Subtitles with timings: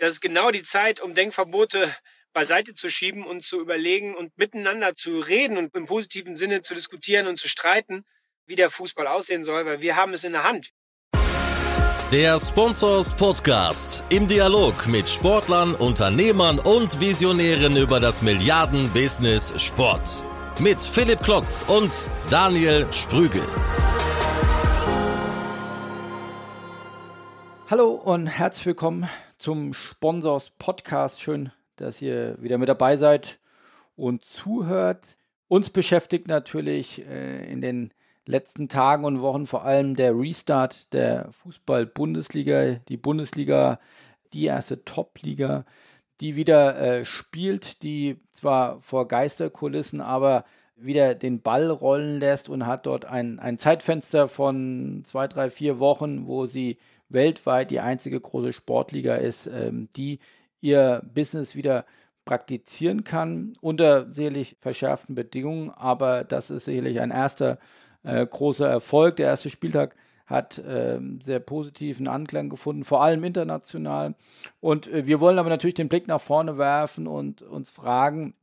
[0.00, 1.94] das ist genau die Zeit, um Denkverbote
[2.32, 6.74] beiseite zu schieben und zu überlegen und miteinander zu reden und im positiven Sinne zu
[6.74, 8.04] diskutieren und zu streiten,
[8.46, 10.70] wie der Fußball aussehen soll, weil wir haben es in der Hand.
[12.10, 20.24] Der Sponsors Podcast im Dialog mit Sportlern, Unternehmern und Visionären über das Milliarden-Business Sport.
[20.60, 23.42] Mit Philipp Klotz und Daniel Sprügel.
[27.68, 29.08] Hallo und herzlich willkommen
[29.40, 31.22] zum Sponsors Podcast.
[31.22, 33.40] Schön, dass ihr wieder mit dabei seid
[33.96, 35.16] und zuhört.
[35.48, 37.90] Uns beschäftigt natürlich äh, in den
[38.26, 43.80] letzten Tagen und Wochen vor allem der Restart der Fußball-Bundesliga, die Bundesliga,
[44.34, 45.64] die erste Top-Liga,
[46.20, 50.44] die wieder äh, spielt, die zwar vor Geisterkulissen, aber
[50.76, 55.78] wieder den Ball rollen lässt und hat dort ein, ein Zeitfenster von zwei, drei, vier
[55.78, 56.76] Wochen, wo sie
[57.10, 60.18] weltweit die einzige große Sportliga ist, ähm, die
[60.60, 61.84] ihr Business wieder
[62.24, 67.58] praktizieren kann, unter sicherlich verschärften Bedingungen, aber das ist sicherlich ein erster
[68.02, 69.16] äh, großer Erfolg.
[69.16, 74.14] Der erste Spieltag hat äh, sehr positiven Anklang gefunden, vor allem international.
[74.60, 78.34] Und äh, wir wollen aber natürlich den Blick nach vorne werfen und uns fragen,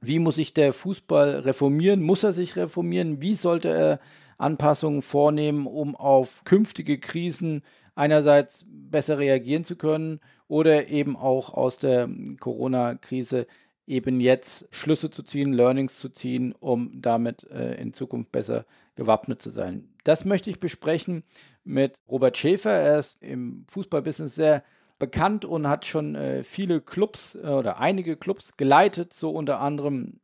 [0.00, 2.02] wie muss sich der Fußball reformieren?
[2.02, 3.20] Muss er sich reformieren?
[3.20, 4.00] Wie sollte er
[4.38, 7.62] Anpassungen vornehmen, um auf künftige Krisen
[7.94, 13.46] einerseits besser reagieren zu können oder eben auch aus der Corona-Krise
[13.86, 19.42] eben jetzt Schlüsse zu ziehen, Learnings zu ziehen, um damit äh, in Zukunft besser gewappnet
[19.42, 19.88] zu sein.
[20.04, 21.24] Das möchte ich besprechen
[21.64, 22.70] mit Robert Schäfer.
[22.70, 24.62] Er ist im Fußballbusiness sehr
[24.98, 30.19] bekannt und hat schon äh, viele Clubs äh, oder einige Clubs geleitet, so unter anderem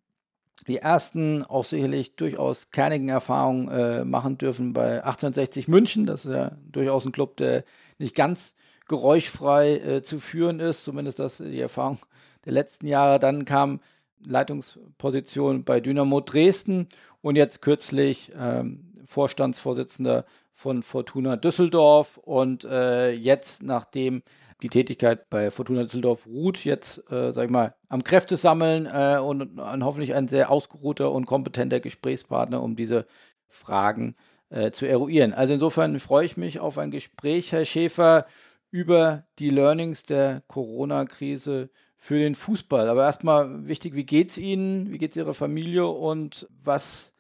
[0.67, 6.07] die ersten auch sicherlich durchaus kernigen Erfahrungen äh, machen dürfen bei 1860 München.
[6.07, 7.65] Das ist ja durchaus ein Club, der
[7.99, 8.55] nicht ganz
[8.89, 11.99] geräuschfrei äh, zu führen ist, zumindest das die Erfahrung
[12.45, 13.19] der letzten Jahre.
[13.19, 13.81] Dann kam
[14.25, 16.89] Leitungsposition bei Dynamo Dresden
[17.21, 24.23] und jetzt kürzlich ähm, Vorstandsvorsitzender von Fortuna Düsseldorf und äh, jetzt, nachdem
[24.63, 29.61] die Tätigkeit bei Fortuna Düsseldorf ruht jetzt, äh, sag ich mal, am Kräftesammeln äh, und
[29.61, 33.07] an hoffentlich ein sehr ausgeruhter und kompetenter Gesprächspartner, um diese
[33.49, 34.17] Fragen
[34.49, 35.35] äh, zu eruieren.
[35.35, 38.27] Also insofern freue ich mich auf ein Gespräch, Herr Schäfer,
[38.71, 42.89] über die Learnings der Corona-Krise für den Fußball.
[42.89, 47.13] Aber erstmal wichtig, wie geht es Ihnen, wie geht es Ihrer Familie und was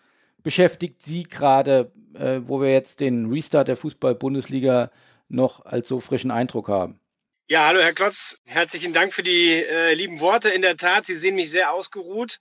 [0.43, 4.91] beschäftigt Sie gerade, äh, wo wir jetzt den Restart der Fußball-Bundesliga
[5.29, 7.01] noch als so frischen Eindruck haben?
[7.49, 10.51] Ja, hallo Herr Klotz, herzlichen Dank für die äh, lieben Worte.
[10.51, 12.41] In der Tat, Sie sehen mich sehr ausgeruht.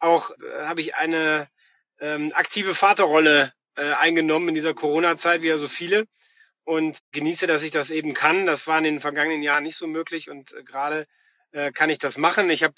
[0.00, 1.48] Auch äh, habe ich eine
[1.98, 6.04] ähm, aktive Vaterrolle äh, eingenommen in dieser Corona-Zeit, wie ja so viele.
[6.62, 8.44] Und genieße, dass ich das eben kann.
[8.44, 11.06] Das war in den vergangenen Jahren nicht so möglich und äh, gerade
[11.52, 12.50] äh, kann ich das machen.
[12.50, 12.74] Ich habe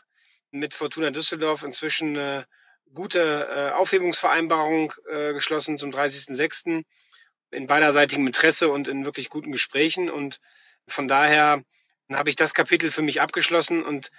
[0.53, 2.47] mit Fortuna Düsseldorf inzwischen eine
[2.95, 6.85] gute äh, Aufhebungsvereinbarung äh, geschlossen zum 30.06.
[7.51, 10.09] in beiderseitigem Interesse und in wirklich guten Gesprächen.
[10.11, 10.39] Und
[10.89, 11.63] von daher
[12.13, 14.11] habe ich das Kapitel für mich abgeschlossen und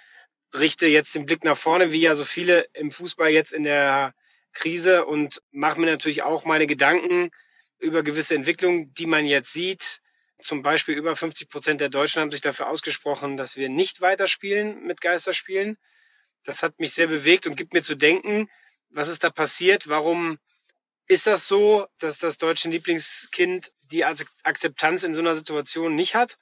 [0.54, 4.14] richte jetzt den Blick nach vorne, wie ja so viele im Fußball jetzt in der
[4.52, 7.30] Krise und mache mir natürlich auch meine Gedanken
[7.78, 10.00] über gewisse Entwicklungen, die man jetzt sieht.
[10.40, 14.84] Zum Beispiel über 50 Prozent der Deutschen haben sich dafür ausgesprochen, dass wir nicht weiterspielen
[14.84, 15.76] mit Geisterspielen.
[16.44, 18.48] Das hat mich sehr bewegt und gibt mir zu denken,
[18.90, 19.88] was ist da passiert?
[19.88, 20.38] Warum
[21.06, 26.38] ist das so, dass das deutsche Lieblingskind die Akzeptanz in so einer Situation nicht hat?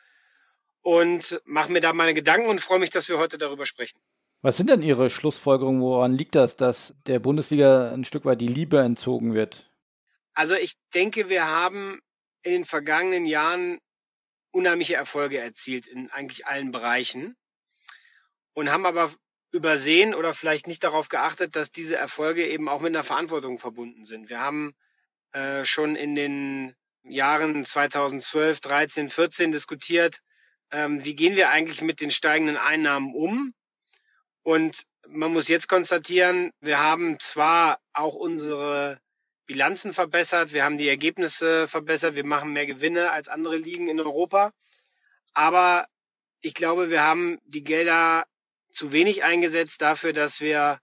[0.86, 3.98] Und mache mir da meine Gedanken und freue mich, dass wir heute darüber sprechen.
[4.42, 5.80] Was sind denn Ihre Schlussfolgerungen?
[5.80, 9.68] Woran liegt das, dass der Bundesliga ein Stück weit die Liebe entzogen wird?
[10.32, 11.98] Also ich denke, wir haben
[12.44, 13.80] in den vergangenen Jahren
[14.52, 17.34] unheimliche Erfolge erzielt in eigentlich allen Bereichen
[18.54, 19.10] und haben aber
[19.50, 24.04] übersehen oder vielleicht nicht darauf geachtet, dass diese Erfolge eben auch mit einer Verantwortung verbunden
[24.04, 24.30] sind.
[24.30, 24.76] Wir haben
[25.32, 30.20] äh, schon in den Jahren 2012, 13, 14 diskutiert,
[30.70, 33.54] ähm, wie gehen wir eigentlich mit den steigenden Einnahmen um?
[34.42, 39.00] Und man muss jetzt konstatieren, wir haben zwar auch unsere
[39.46, 44.00] Bilanzen verbessert, wir haben die Ergebnisse verbessert, wir machen mehr Gewinne als andere Ligen in
[44.00, 44.52] Europa,
[45.32, 45.86] aber
[46.40, 48.26] ich glaube, wir haben die Gelder
[48.70, 50.80] zu wenig eingesetzt dafür, dass wir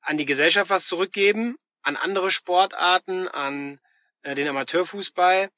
[0.00, 3.80] an die Gesellschaft was zurückgeben, an andere Sportarten, an
[4.22, 5.50] äh, den Amateurfußball,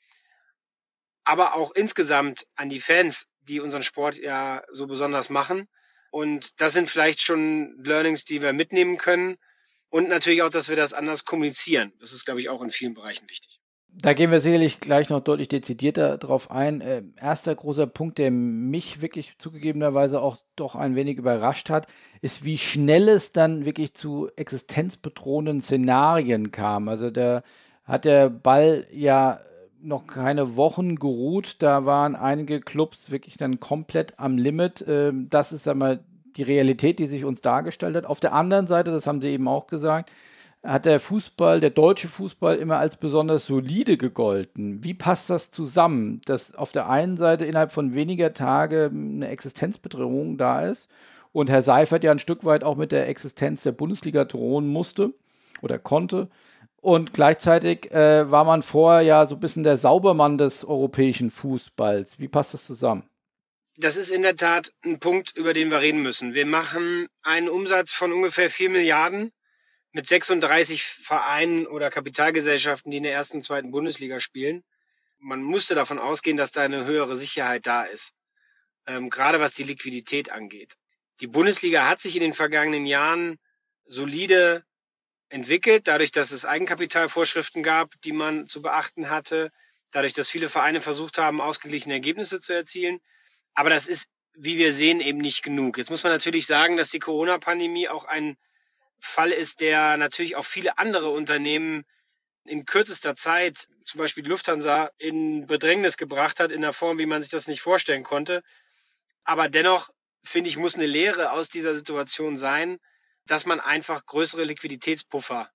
[1.25, 5.69] aber auch insgesamt an die Fans die unseren Sport ja so besonders machen.
[6.11, 9.37] Und das sind vielleicht schon Learnings, die wir mitnehmen können.
[9.89, 11.93] Und natürlich auch, dass wir das anders kommunizieren.
[12.01, 13.61] Das ist, glaube ich, auch in vielen Bereichen wichtig.
[13.99, 16.83] Da gehen wir sicherlich gleich noch deutlich dezidierter drauf ein.
[16.83, 21.87] Äh, erster großer Punkt, der mich wirklich zugegebenerweise auch doch ein wenig überrascht hat,
[22.21, 26.89] ist, wie schnell es dann wirklich zu existenzbedrohenden Szenarien kam.
[26.89, 27.43] Also da
[27.85, 29.41] hat der Ball ja
[29.87, 31.63] noch keine Wochen geruht.
[31.63, 34.85] Da waren einige Clubs wirklich dann komplett am Limit.
[34.87, 36.01] Ähm, das ist einmal
[36.37, 38.07] die Realität, die sich uns dargestellt hat.
[38.07, 40.11] Auf der anderen Seite, das haben Sie eben auch gesagt,
[40.63, 44.83] hat der Fußball, der deutsche Fußball immer als besonders solide gegolten.
[44.83, 50.39] Wie passt das zusammen, dass auf der einen Seite innerhalb von weniger Tage eine Existenzbedrohung
[50.39, 50.89] da ist
[51.33, 55.15] und Herr Seifert ja ein Stück weit auch mit der Existenz der Bundesliga drohen musste
[55.63, 56.29] oder konnte
[56.87, 62.21] und gleichzeitig äh, war man vorher ja so ein bisschen der Saubermann des europäischen Fußballs.
[62.21, 63.11] Wie passt das zusammen?
[63.77, 66.33] Das ist in der Tat ein Punkt, über den wir reden müssen.
[66.33, 69.33] Wir machen einen Umsatz von ungefähr 4 Milliarden
[69.91, 74.63] mit 36 Vereinen oder Kapitalgesellschaften, die in der ersten und zweiten Bundesliga spielen.
[75.19, 78.13] Man musste davon ausgehen, dass da eine höhere Sicherheit da ist,
[78.87, 80.75] ähm, gerade was die Liquidität angeht.
[81.21, 83.41] Die Bundesliga hat sich in den vergangenen Jahren
[83.87, 84.63] solide
[85.29, 89.51] entwickelt, dadurch, dass es Eigenkapitalvorschriften gab, die man zu beachten hatte,
[89.91, 93.01] dadurch, dass viele Vereine versucht haben, ausgeglichene Ergebnisse zu erzielen.
[93.55, 95.79] Aber das ist, wie wir sehen, eben nicht genug.
[95.79, 98.37] Jetzt muss man natürlich sagen, dass die Corona-Pandemie auch ein
[98.99, 101.85] Fall ist, der natürlich auch viele andere Unternehmen
[102.45, 107.07] in kürzester Zeit, zum Beispiel die Lufthansa, in Bedrängnis gebracht hat, in der Form, wie
[107.07, 108.43] man sich das nicht vorstellen konnte.
[109.25, 109.91] Aber dennoch,
[110.23, 112.79] finde ich, muss eine Lehre aus dieser Situation sein,
[113.27, 115.51] dass man einfach größere Liquiditätspuffer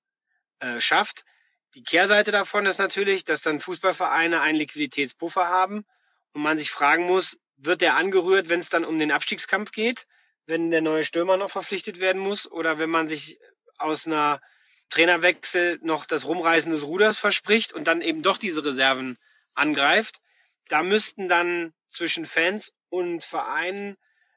[0.60, 1.26] äh, schafft.
[1.74, 5.86] Die Kehrseite davon ist natürlich, dass dann Fußballvereine einen Liquiditätspuffer haben
[6.34, 10.06] und man sich fragen muss, wird der angerührt, wenn es dann um den Abstiegskampf geht?
[10.46, 13.40] wenn der neue Stürmer noch verpflichtet werden muss oder wenn man sich
[13.78, 14.42] aus einer
[14.90, 19.18] Trainerwechsel noch das Rumreißen des Ruders verspricht und dann eben doch diese Reserven
[19.54, 20.20] angreift.
[20.68, 23.96] Da müssten dann zwischen Fans und Vereinen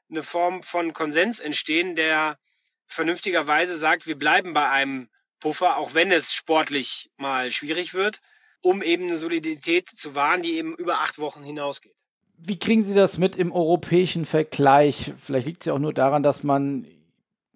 [0.09, 2.39] eine Form von Konsens entstehen, der
[2.87, 5.09] vernünftigerweise sagt, wir bleiben bei einem
[5.39, 8.21] Puffer, auch wenn es sportlich mal schwierig wird,
[8.61, 11.95] um eben eine Solidität zu wahren, die eben über acht Wochen hinausgeht.
[12.37, 15.13] Wie kriegen Sie das mit im europäischen Vergleich?
[15.17, 16.87] Vielleicht liegt es ja auch nur daran, dass man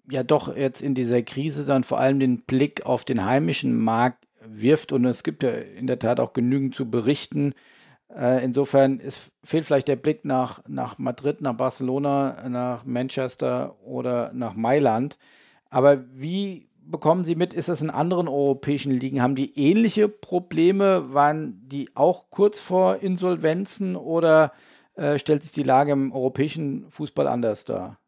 [0.08, 4.26] ja doch jetzt in dieser Krise dann vor allem den Blick auf den heimischen Markt
[4.40, 7.54] wirft und es gibt ja in der Tat auch genügend zu berichten.
[8.16, 14.32] Äh, insofern ist, fehlt vielleicht der Blick nach, nach Madrid, nach Barcelona, nach Manchester oder
[14.34, 15.18] nach Mailand.
[15.70, 19.22] Aber wie bekommen Sie mit, ist das in anderen europäischen Ligen?
[19.22, 21.14] Haben die ähnliche Probleme?
[21.14, 24.52] Waren die auch kurz vor Insolvenzen oder
[24.96, 27.98] äh, stellt sich die Lage im europäischen Fußball anders dar?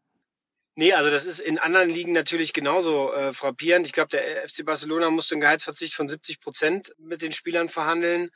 [0.75, 3.87] Nee, also das ist in anderen Ligen natürlich genauso äh, frappierend.
[3.87, 8.31] Ich glaube, der FC Barcelona musste einen Gehaltsverzicht von 70 Prozent mit den Spielern verhandeln.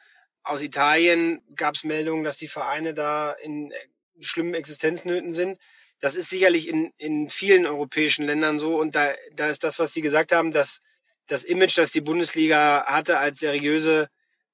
[0.46, 3.72] Aus Italien gab es Meldungen, dass die Vereine da in
[4.20, 5.58] schlimmen Existenznöten sind.
[5.98, 8.78] Das ist sicherlich in, in vielen europäischen Ländern so.
[8.78, 10.80] Und da, da ist das, was Sie gesagt haben, dass
[11.26, 14.08] das Image, das die Bundesliga hatte als seriöse,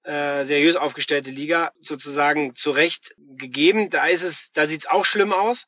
[0.05, 3.91] äh, seriös aufgestellte Liga, sozusagen zu Recht gegeben.
[3.91, 5.67] Da ist es, da sieht es auch schlimm aus,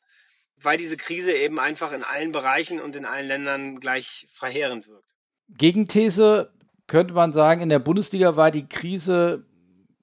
[0.57, 5.13] weil diese Krise eben einfach in allen Bereichen und in allen Ländern gleich verheerend wirkt.
[5.49, 6.51] Gegenthese
[6.87, 9.45] könnte man sagen, in der Bundesliga war die Krise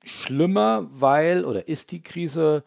[0.04, 2.64] schlimmer, weil, oder ist die Krise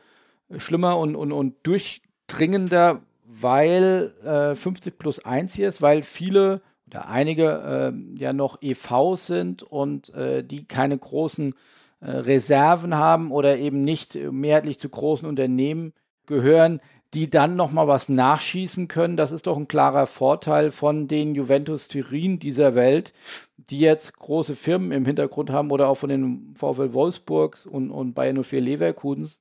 [0.57, 6.61] schlimmer und, und, und durch, dringender, weil äh, 50 plus 1 hier ist, weil viele
[6.87, 11.55] oder einige äh, ja noch EVs sind und äh, die keine großen
[11.99, 15.93] äh, Reserven haben oder eben nicht mehrheitlich zu großen Unternehmen
[16.25, 16.79] gehören,
[17.13, 19.17] die dann nochmal was nachschießen können.
[19.17, 23.13] Das ist doch ein klarer Vorteil von den Juventus Turin dieser Welt,
[23.57, 28.13] die jetzt große Firmen im Hintergrund haben oder auch von den VfL Wolfsburg und, und
[28.13, 29.31] Bayern 04 Leverkusen.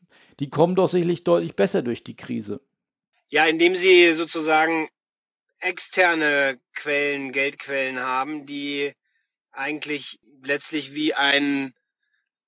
[0.41, 2.61] Die kommen doch sicherlich deutlich besser durch die Krise.
[3.29, 4.89] Ja, indem sie sozusagen
[5.61, 8.93] externe Quellen, Geldquellen haben, die
[9.51, 11.75] eigentlich letztlich wie ein,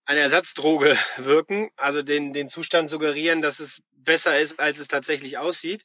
[0.05, 5.37] eine Ersatzdroge wirken, also den, den Zustand suggerieren, dass es besser ist, als es tatsächlich
[5.37, 5.85] aussieht.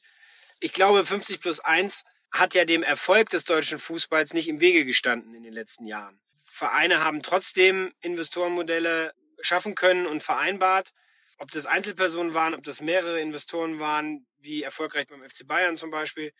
[0.60, 4.86] Ich glaube, 50 plus 1 hat ja dem Erfolg des deutschen Fußballs nicht im Wege
[4.86, 6.18] gestanden in den letzten Jahren.
[6.46, 10.94] Vereine haben trotzdem Investorenmodelle schaffen können und vereinbart
[11.42, 15.90] ob das Einzelpersonen waren, ob das mehrere Investoren waren, wie erfolgreich beim FC Bayern zum
[15.90, 16.32] Beispiel.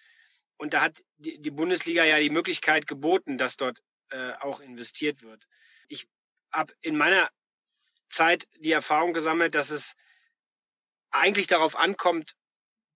[0.59, 5.49] Und da hat die, Bundesliga ja die Möglichkeit geboten, dass dort äh, auch investiert wird.
[5.89, 6.09] Ich
[6.53, 7.29] habe in meiner
[8.11, 9.97] Zeit die Erfahrung gesammelt, dass es
[11.13, 12.35] eigentlich darauf ankommt,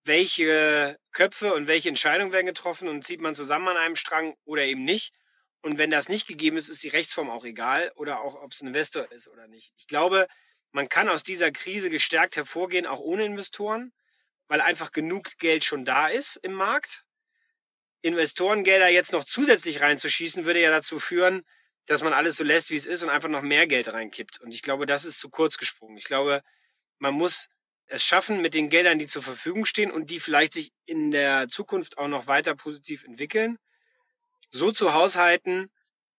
[0.04, 4.64] welche Köpfe und welche Entscheidungen werden getroffen und zieht man zusammen an einem Strang oder
[4.64, 5.14] eben nicht.
[5.62, 8.60] Und wenn das nicht gegeben ist, ist die Rechtsform auch egal oder auch, ob es
[8.60, 9.72] ein Investor ist oder nicht.
[9.76, 10.28] Ich glaube,
[10.70, 13.92] man kann aus dieser Krise gestärkt hervorgehen, auch ohne Investoren,
[14.46, 17.04] weil einfach genug Geld schon da ist im Markt.
[18.02, 21.42] Investorengelder jetzt noch zusätzlich reinzuschießen, würde ja dazu führen,
[21.86, 24.40] dass man alles so lässt, wie es ist und einfach noch mehr Geld reinkippt.
[24.40, 25.96] Und ich glaube, das ist zu kurz gesprungen.
[25.96, 26.42] Ich glaube,
[26.98, 27.48] man muss
[27.86, 31.48] es schaffen, mit den Geldern, die zur Verfügung stehen und die vielleicht sich in der
[31.48, 33.58] Zukunft auch noch weiter positiv entwickeln,
[34.50, 35.70] so zu haushalten,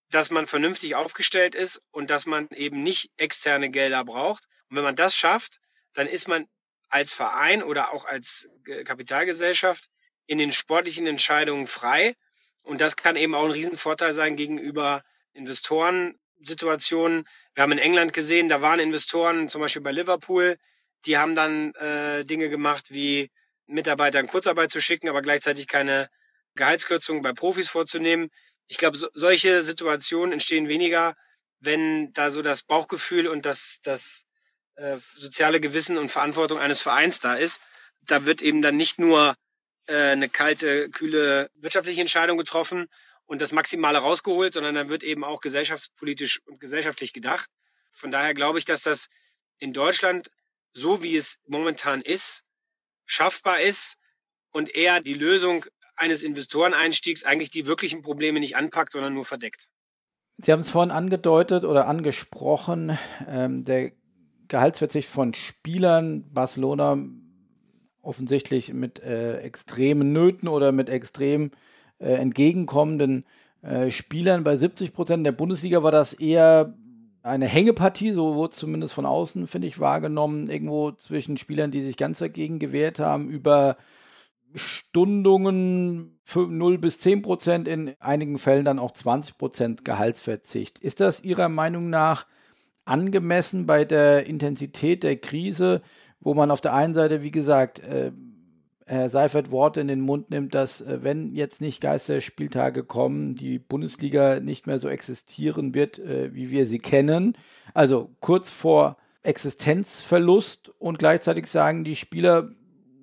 [0.09, 4.45] dass man vernünftig aufgestellt ist und dass man eben nicht externe Gelder braucht.
[4.69, 5.59] Und wenn man das schafft,
[5.93, 6.47] dann ist man
[6.89, 8.49] als Verein oder auch als
[8.85, 9.89] Kapitalgesellschaft
[10.25, 12.15] in den sportlichen Entscheidungen frei.
[12.63, 17.27] Und das kann eben auch ein Riesenvorteil sein gegenüber Investorensituationen.
[17.53, 20.57] Wir haben in England gesehen, da waren Investoren, zum Beispiel bei Liverpool,
[21.05, 23.29] die haben dann äh, Dinge gemacht, wie
[23.67, 26.09] Mitarbeiter in Kurzarbeit zu schicken, aber gleichzeitig keine
[26.55, 28.29] Gehaltskürzungen bei Profis vorzunehmen.
[28.67, 31.15] Ich glaube, so, solche Situationen entstehen weniger,
[31.59, 34.25] wenn da so das Bauchgefühl und das, das
[34.75, 37.61] äh, soziale Gewissen und Verantwortung eines Vereins da ist.
[38.01, 39.35] Da wird eben dann nicht nur
[39.87, 42.87] äh, eine kalte, kühle wirtschaftliche Entscheidung getroffen
[43.25, 47.49] und das Maximale rausgeholt, sondern dann wird eben auch gesellschaftspolitisch und gesellschaftlich gedacht.
[47.91, 49.09] Von daher glaube ich, dass das
[49.59, 50.29] in Deutschland,
[50.77, 52.43] so wie es momentan ist,
[53.05, 53.97] schaffbar ist
[54.51, 55.65] und eher die Lösung
[55.95, 59.67] eines Investoreneinstiegs eigentlich die wirklichen Probleme nicht anpackt, sondern nur verdeckt.
[60.37, 63.91] Sie haben es vorhin angedeutet oder angesprochen, ähm, der
[64.47, 66.97] Gehaltsverzicht von Spielern, Barcelona
[68.01, 71.51] offensichtlich mit äh, extremen Nöten oder mit extrem
[71.97, 73.25] äh, entgegenkommenden
[73.63, 74.43] äh, Spielern.
[74.43, 76.75] Bei 70 Prozent der Bundesliga war das eher
[77.27, 81.83] eine Hängepartie, so wurde es zumindest von außen, finde ich, wahrgenommen, irgendwo zwischen Spielern, die
[81.83, 83.77] sich ganz dagegen gewehrt haben, über
[84.55, 90.79] Stundungen 0 bis 10 Prozent, in einigen Fällen dann auch 20 Prozent Gehaltsverzicht.
[90.79, 92.25] Ist das Ihrer Meinung nach
[92.85, 95.81] angemessen bei der Intensität der Krise,
[96.19, 97.81] wo man auf der einen Seite, wie gesagt,
[98.87, 103.35] äh, Herr Seifert Worte in den Mund nimmt, dass äh, wenn jetzt nicht Geisterspieltage kommen,
[103.35, 107.37] die Bundesliga nicht mehr so existieren wird, äh, wie wir sie kennen.
[107.73, 112.51] Also kurz vor Existenzverlust und gleichzeitig sagen die Spieler,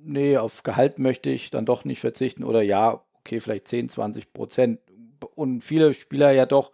[0.03, 4.33] nee, auf Gehalt möchte ich dann doch nicht verzichten oder ja, okay, vielleicht 10, 20
[4.33, 4.81] Prozent.
[5.35, 6.73] Und viele Spieler ja doch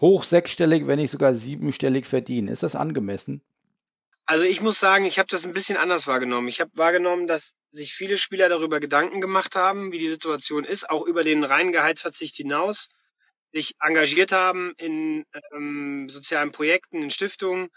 [0.00, 2.48] hoch sechsstellig, wenn nicht sogar siebenstellig verdienen.
[2.48, 3.42] Ist das angemessen?
[4.26, 6.48] Also ich muss sagen, ich habe das ein bisschen anders wahrgenommen.
[6.48, 10.88] Ich habe wahrgenommen, dass sich viele Spieler darüber Gedanken gemacht haben, wie die Situation ist,
[10.88, 12.88] auch über den reinen Gehaltsverzicht hinaus,
[13.52, 17.68] sich engagiert haben in ähm, sozialen Projekten, in Stiftungen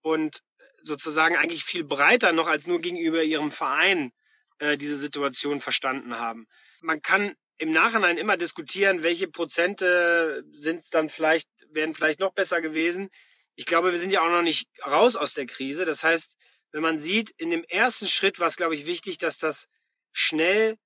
[0.00, 0.40] und
[0.82, 4.12] sozusagen eigentlich viel breiter noch als nur gegenüber ihrem Verein
[4.58, 6.46] äh, diese Situation verstanden haben.
[6.80, 12.60] Man kann im Nachhinein immer diskutieren, welche Prozente sind dann vielleicht, wären vielleicht noch besser
[12.60, 13.10] gewesen
[13.58, 15.84] ich glaube, wir sind ja auch noch nicht raus aus der Krise.
[15.84, 16.38] Das heißt,
[16.70, 19.66] wenn man sieht, in dem ersten Schritt war es, glaube ich, wichtig, dass das
[20.12, 20.76] schnell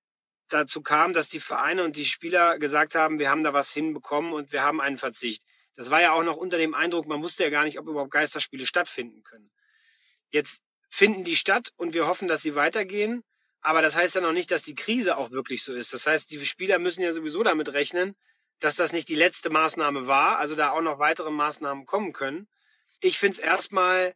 [0.48, 4.32] dazu kam, dass die Vereine und die Spieler gesagt haben, wir haben da was hinbekommen
[4.32, 5.44] und wir haben einen Verzicht.
[5.74, 8.10] Das war ja auch noch unter dem Eindruck, man wusste ja gar nicht, ob überhaupt
[8.10, 9.50] Geisterspiele stattfinden können.
[10.30, 13.22] Jetzt finden die statt und wir hoffen, dass sie weitergehen.
[13.60, 15.92] Aber das heißt ja noch nicht, dass die Krise auch wirklich so ist.
[15.92, 18.16] Das heißt, die Spieler müssen ja sowieso damit rechnen,
[18.60, 22.48] dass das nicht die letzte Maßnahme war, also da auch noch weitere Maßnahmen kommen können
[23.02, 24.14] ich finde es erstmal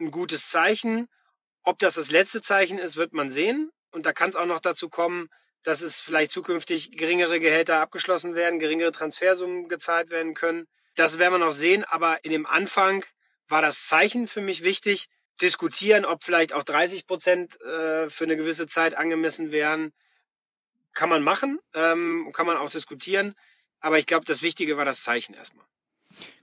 [0.00, 1.08] ein gutes Zeichen.
[1.62, 3.70] Ob das das letzte Zeichen ist, wird man sehen.
[3.90, 5.28] Und da kann es auch noch dazu kommen,
[5.62, 10.66] dass es vielleicht zukünftig geringere Gehälter abgeschlossen werden, geringere Transfersummen gezahlt werden können.
[10.96, 11.84] Das werden wir noch sehen.
[11.84, 13.04] Aber in dem Anfang
[13.48, 15.08] war das Zeichen für mich wichtig.
[15.40, 19.92] Diskutieren, ob vielleicht auch 30 Prozent äh, für eine gewisse Zeit angemessen wären,
[20.94, 23.34] kann man machen, ähm, kann man auch diskutieren.
[23.80, 25.64] Aber ich glaube, das Wichtige war das Zeichen erstmal.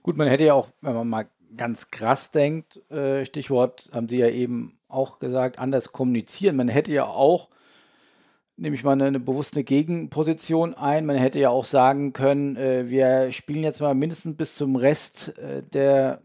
[0.02, 4.18] Gut, man hätte ja auch, wenn man mal ganz krass denkt, äh, Stichwort haben Sie
[4.18, 6.56] ja eben auch gesagt, anders kommunizieren.
[6.56, 7.50] Man hätte ja auch,
[8.56, 12.88] nehme ich mal eine, eine bewusste Gegenposition ein, man hätte ja auch sagen können, äh,
[12.90, 16.22] wir spielen jetzt mal mindestens bis zum Rest äh, der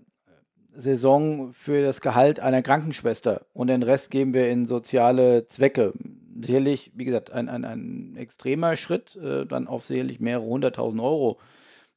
[0.74, 5.94] Saison für das Gehalt einer Krankenschwester und den Rest geben wir in soziale Zwecke.
[6.42, 11.40] Sicherlich, wie gesagt, ein, ein, ein extremer Schritt, äh, dann auf sicherlich mehrere hunderttausend Euro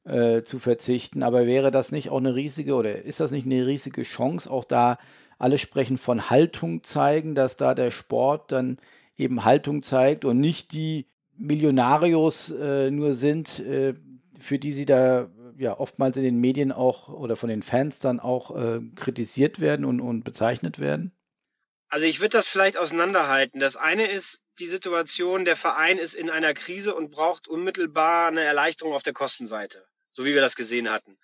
[0.05, 1.23] äh, zu verzichten.
[1.23, 4.65] Aber wäre das nicht auch eine riesige oder ist das nicht eine riesige Chance, auch
[4.65, 4.97] da
[5.37, 8.77] alle sprechen von Haltung zeigen, dass da der Sport dann
[9.17, 13.93] eben Haltung zeigt und nicht die Millionarios äh, nur sind, äh,
[14.37, 18.19] für die sie da ja oftmals in den Medien auch oder von den Fans dann
[18.19, 21.13] auch äh, kritisiert werden und, und bezeichnet werden?
[21.89, 23.59] Also ich würde das vielleicht auseinanderhalten.
[23.59, 28.43] Das eine ist die Situation, der Verein ist in einer Krise und braucht unmittelbar eine
[28.43, 29.85] Erleichterung auf der Kostenseite.
[30.11, 31.17] so wie wir das gesehen hatten.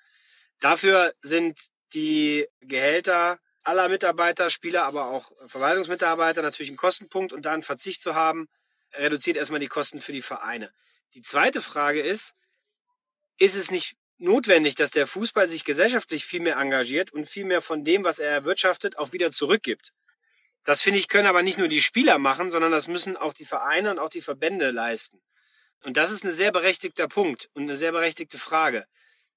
[0.60, 1.60] Dafür sind
[1.93, 8.01] die Gehälter aller Mitarbeiter, Spieler, aber auch Verwaltungsmitarbeiter natürlich ein Kostenpunkt und da einen Verzicht
[8.01, 8.48] zu haben,
[8.93, 10.72] reduziert erstmal die Kosten für die Vereine.
[11.15, 12.36] Die zweite Frage ist,
[13.38, 17.62] ist es nicht notwendig, dass der Fußball sich gesellschaftlich viel mehr engagiert und viel mehr
[17.62, 19.93] von dem, was er erwirtschaftet, auch wieder zurückgibt?
[20.65, 23.45] Das finde ich, können aber nicht nur die Spieler machen, sondern das müssen auch die
[23.45, 25.22] Vereine und auch die Verbände leisten.
[25.84, 28.86] Und das ist ein sehr berechtigter Punkt und eine sehr berechtigte Frage.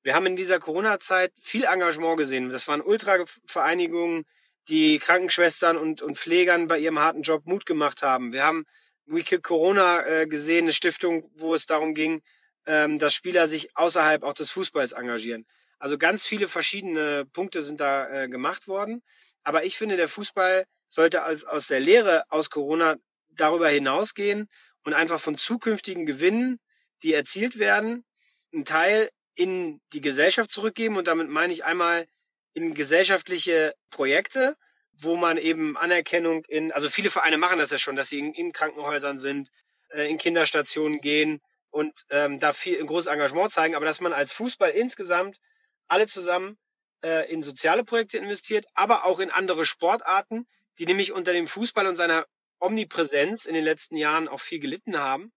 [0.03, 2.49] Wir haben in dieser Corona-Zeit viel Engagement gesehen.
[2.49, 4.25] Das waren Ultravereinigungen,
[4.69, 8.33] die Krankenschwestern und, und Pflegern bei ihrem harten Job Mut gemacht haben.
[8.33, 8.65] Wir haben
[9.05, 12.23] We Kill Corona äh, gesehen, eine Stiftung, wo es darum ging,
[12.65, 15.47] ähm, dass Spieler sich außerhalb auch des Fußballs engagieren.
[15.79, 19.03] Also ganz viele verschiedene Punkte sind da äh, gemacht worden.
[19.43, 22.97] Aber ich finde, der Fußball sollte als, aus der Lehre aus Corona
[23.29, 24.49] darüber hinausgehen
[24.85, 26.59] und einfach von zukünftigen Gewinnen,
[27.03, 28.05] die erzielt werden,
[28.53, 30.97] einen Teil in die Gesellschaft zurückgeben.
[30.97, 32.07] Und damit meine ich einmal
[32.55, 34.57] in gesellschaftliche Projekte,
[34.93, 38.33] wo man eben Anerkennung in, also viele Vereine machen das ja schon, dass sie in,
[38.33, 39.51] in Krankenhäusern sind,
[39.91, 41.41] äh, in Kinderstationen gehen
[41.71, 45.39] und ähm, da viel ein großes Engagement zeigen, aber dass man als Fußball insgesamt
[45.87, 46.59] alle zusammen
[47.05, 50.47] äh, in soziale Projekte investiert, aber auch in andere Sportarten,
[50.79, 52.27] die nämlich unter dem Fußball und seiner
[52.61, 55.33] Omnipräsenz in den letzten Jahren auch viel gelitten haben,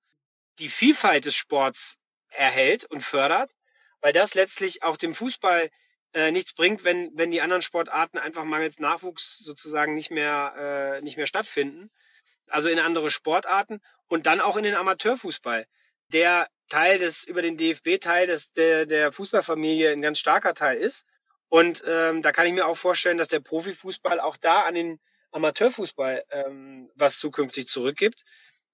[0.59, 1.97] die Vielfalt des Sports
[2.29, 3.51] erhält und fördert,
[4.01, 5.69] weil das letztlich auch dem Fußball
[6.13, 11.01] äh, nichts bringt, wenn, wenn die anderen Sportarten einfach mangels Nachwuchs sozusagen nicht mehr, äh,
[11.01, 11.89] nicht mehr stattfinden.
[12.47, 15.65] Also in andere Sportarten und dann auch in den Amateurfußball,
[16.09, 20.77] der Teil des, über den DFB Teil des, der, der Fußballfamilie ein ganz starker Teil
[20.77, 21.05] ist.
[21.49, 24.99] Und ähm, da kann ich mir auch vorstellen, dass der Profifußball auch da an den
[25.31, 28.23] Amateurfußball ähm, was zukünftig zurückgibt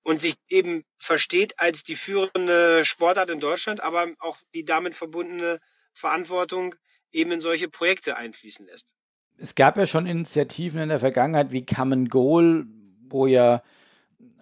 [0.04, 5.60] und sich eben versteht als die führende Sportart in Deutschland, aber auch die damit verbundene
[5.94, 6.76] Verantwortung
[7.12, 8.94] eben in solche Projekte einfließen lässt.
[9.38, 12.66] Es gab ja schon Initiativen in der Vergangenheit wie Common Goal,
[13.10, 13.62] wo ja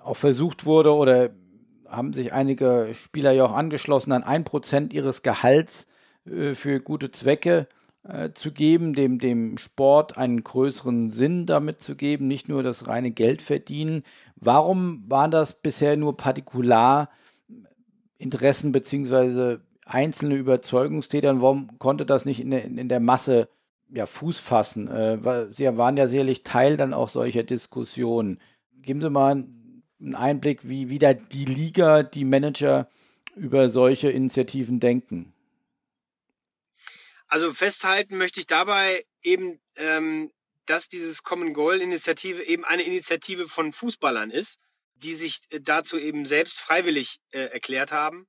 [0.02, 1.32] auch versucht wurde oder
[1.88, 5.88] haben sich einige Spieler ja auch angeschlossen, an ein Prozent ihres Gehalts
[6.26, 7.85] äh, für gute Zwecke äh,
[8.34, 13.10] zu geben, dem, dem Sport einen größeren Sinn damit zu geben, nicht nur das reine
[13.12, 14.04] Geld verdienen.
[14.36, 21.42] Warum waren das bisher nur Partikularinteressen beziehungsweise einzelne Überzeugungstäter?
[21.42, 23.50] Warum konnte das nicht in der, in der Masse
[23.90, 24.88] ja, Fuß fassen?
[24.88, 28.40] Äh, Sie waren ja sicherlich Teil dann auch solcher Diskussionen.
[28.84, 29.46] Geben Sie mal
[30.00, 32.88] einen Einblick, wie wieder die Liga, die Manager
[33.36, 35.34] über solche Initiativen denken.
[37.36, 40.32] Also festhalten möchte ich dabei eben, ähm,
[40.68, 44.62] dass dieses Common Goal Initiative eben eine Initiative von Fußballern ist,
[44.96, 48.26] die sich äh, dazu eben selbst freiwillig äh, erklärt haben.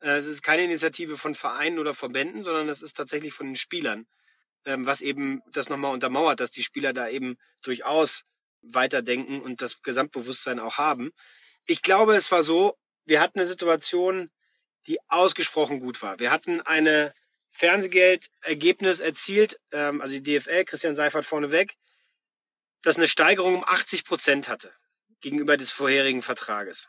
[0.00, 3.54] Äh, es ist keine Initiative von Vereinen oder Verbänden, sondern es ist tatsächlich von den
[3.54, 4.08] Spielern,
[4.64, 8.24] ähm, was eben das nochmal untermauert, dass die Spieler da eben durchaus
[8.62, 11.12] weiterdenken und das Gesamtbewusstsein auch haben.
[11.66, 14.32] Ich glaube, es war so, wir hatten eine Situation,
[14.88, 16.18] die ausgesprochen gut war.
[16.18, 17.14] Wir hatten eine
[17.58, 21.74] Fernsehgeldergebnis erzielt, ähm, also die DFL, Christian Seifert vorneweg,
[22.82, 24.72] das eine Steigerung um 80 Prozent hatte
[25.20, 26.88] gegenüber des vorherigen Vertrages.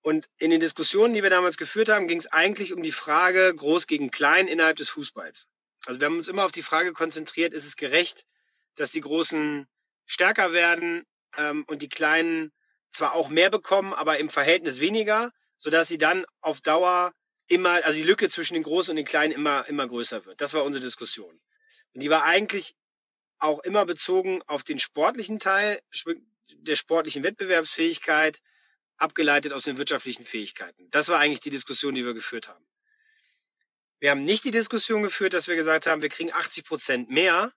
[0.00, 3.54] Und in den Diskussionen, die wir damals geführt haben, ging es eigentlich um die Frage
[3.54, 5.46] groß gegen klein innerhalb des Fußballs.
[5.86, 8.24] Also wir haben uns immer auf die Frage konzentriert, ist es gerecht,
[8.74, 9.68] dass die Großen
[10.06, 11.06] stärker werden
[11.36, 12.52] ähm, und die Kleinen
[12.90, 17.12] zwar auch mehr bekommen, aber im Verhältnis weniger, sodass sie dann auf Dauer
[17.48, 20.40] immer, also die Lücke zwischen den Großen und den Kleinen immer, immer größer wird.
[20.40, 21.40] Das war unsere Diskussion.
[21.94, 22.74] Und die war eigentlich
[23.38, 25.80] auch immer bezogen auf den sportlichen Teil
[26.50, 28.40] der sportlichen Wettbewerbsfähigkeit,
[28.96, 30.90] abgeleitet aus den wirtschaftlichen Fähigkeiten.
[30.90, 32.64] Das war eigentlich die Diskussion, die wir geführt haben.
[34.00, 37.52] Wir haben nicht die Diskussion geführt, dass wir gesagt haben, wir kriegen 80 Prozent mehr.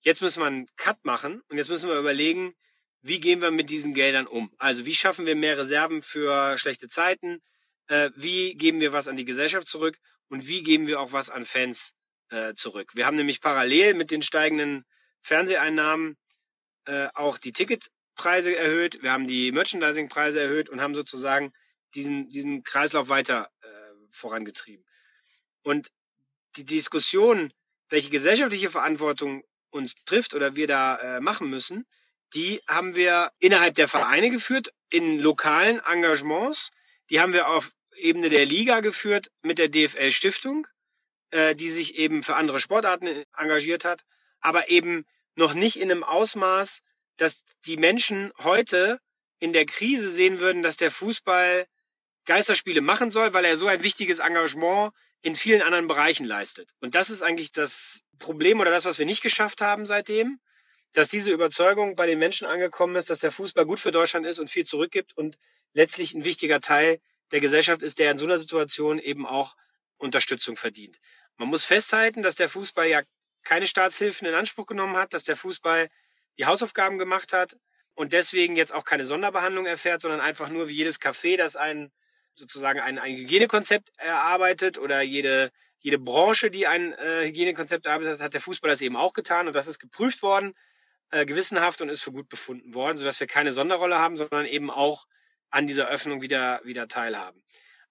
[0.00, 2.54] Jetzt müssen wir einen Cut machen und jetzt müssen wir überlegen,
[3.02, 4.52] wie gehen wir mit diesen Geldern um?
[4.58, 7.42] Also wie schaffen wir mehr Reserven für schlechte Zeiten?
[7.88, 11.30] Äh, wie geben wir was an die Gesellschaft zurück und wie geben wir auch was
[11.30, 11.94] an Fans
[12.30, 12.92] äh, zurück.
[12.94, 14.84] Wir haben nämlich parallel mit den steigenden
[15.22, 16.16] Fernseheinnahmen
[16.86, 21.52] äh, auch die Ticketpreise erhöht, wir haben die Merchandisingpreise erhöht und haben sozusagen
[21.94, 23.66] diesen, diesen Kreislauf weiter äh,
[24.10, 24.84] vorangetrieben.
[25.62, 25.88] Und
[26.56, 27.52] die Diskussion,
[27.88, 31.86] welche gesellschaftliche Verantwortung uns trifft oder wir da äh, machen müssen,
[32.34, 36.70] die haben wir innerhalb der Vereine geführt, in lokalen Engagements,
[37.10, 40.66] die haben wir auf Ebene der Liga geführt mit der DFL Stiftung,
[41.30, 44.02] äh, die sich eben für andere Sportarten engagiert hat,
[44.40, 46.82] aber eben noch nicht in einem Ausmaß,
[47.16, 48.98] dass die Menschen heute
[49.38, 51.66] in der Krise sehen würden, dass der Fußball
[52.24, 54.92] Geisterspiele machen soll, weil er so ein wichtiges Engagement
[55.22, 56.74] in vielen anderen Bereichen leistet.
[56.80, 60.40] Und das ist eigentlich das Problem oder das, was wir nicht geschafft haben seitdem,
[60.96, 64.38] dass diese Überzeugung bei den Menschen angekommen ist, dass der Fußball gut für Deutschland ist
[64.38, 65.36] und viel zurückgibt und
[65.74, 67.00] letztlich ein wichtiger Teil
[67.32, 69.56] der Gesellschaft ist, der in so einer Situation eben auch
[69.98, 70.98] Unterstützung verdient.
[71.36, 73.02] Man muss festhalten, dass der Fußball ja
[73.44, 75.88] keine Staatshilfen in Anspruch genommen hat, dass der Fußball
[76.38, 77.58] die Hausaufgaben gemacht hat
[77.94, 81.92] und deswegen jetzt auch keine Sonderbehandlung erfährt, sondern einfach nur wie jedes Café, das ein
[82.34, 88.20] sozusagen ein, ein Hygienekonzept erarbeitet oder jede, jede Branche, die ein äh, Hygienekonzept erarbeitet hat,
[88.20, 90.54] hat der Fußball das eben auch getan und das ist geprüft worden,
[91.10, 94.70] äh, gewissenhaft und ist für gut befunden worden, sodass wir keine Sonderrolle haben, sondern eben
[94.70, 95.06] auch
[95.50, 97.42] an dieser Öffnung wieder, wieder teilhaben.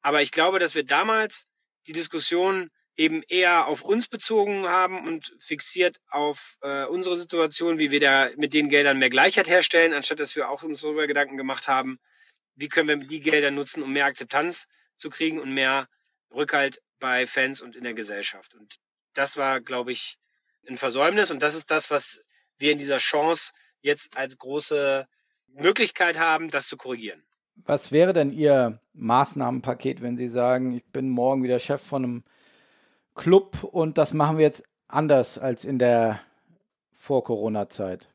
[0.01, 1.47] Aber ich glaube, dass wir damals
[1.87, 7.91] die Diskussion eben eher auf uns bezogen haben und fixiert auf äh, unsere Situation, wie
[7.91, 11.37] wir da mit den Geldern mehr Gleichheit herstellen, anstatt dass wir auch uns darüber Gedanken
[11.37, 11.99] gemacht haben,
[12.55, 15.89] wie können wir die Gelder nutzen, um mehr Akzeptanz zu kriegen und mehr
[16.31, 18.55] Rückhalt bei Fans und in der Gesellschaft.
[18.55, 18.77] Und
[19.13, 20.17] das war, glaube ich,
[20.67, 22.23] ein Versäumnis und das ist das, was
[22.57, 25.07] wir in dieser Chance jetzt als große
[25.47, 27.23] Möglichkeit haben, das zu korrigieren.
[27.55, 32.23] Was wäre denn Ihr Maßnahmenpaket, wenn Sie sagen, ich bin morgen wieder Chef von einem
[33.13, 36.21] Club und das machen wir jetzt anders als in der
[36.93, 38.09] Vor-Corona-Zeit?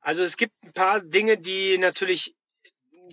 [0.00, 2.36] Also es gibt ein paar Dinge, die natürlich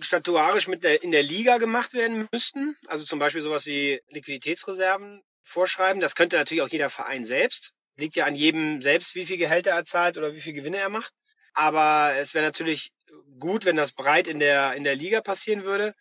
[0.00, 2.76] statuarisch mit der, in der Liga gemacht werden müssten.
[2.86, 6.00] Also zum Beispiel sowas wie Liquiditätsreserven vorschreiben.
[6.00, 7.74] Das könnte natürlich auch jeder Verein selbst.
[7.96, 10.90] Liegt ja an jedem selbst, wie viel Gehälter er zahlt oder wie viel Gewinne er
[10.90, 11.12] macht.
[11.54, 12.92] Aber es wäre natürlich
[13.38, 15.94] gut, wenn das breit in der, in der Liga passieren würde.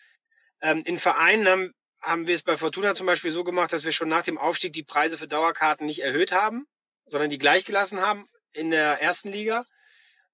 [0.62, 1.74] Ähm, in Vereinen haben
[2.06, 4.74] haben wir es bei Fortuna zum Beispiel so gemacht, dass wir schon nach dem Aufstieg
[4.74, 6.68] die Preise für Dauerkarten nicht erhöht haben,
[7.06, 9.66] sondern die gleich gelassen haben in der ersten Liga,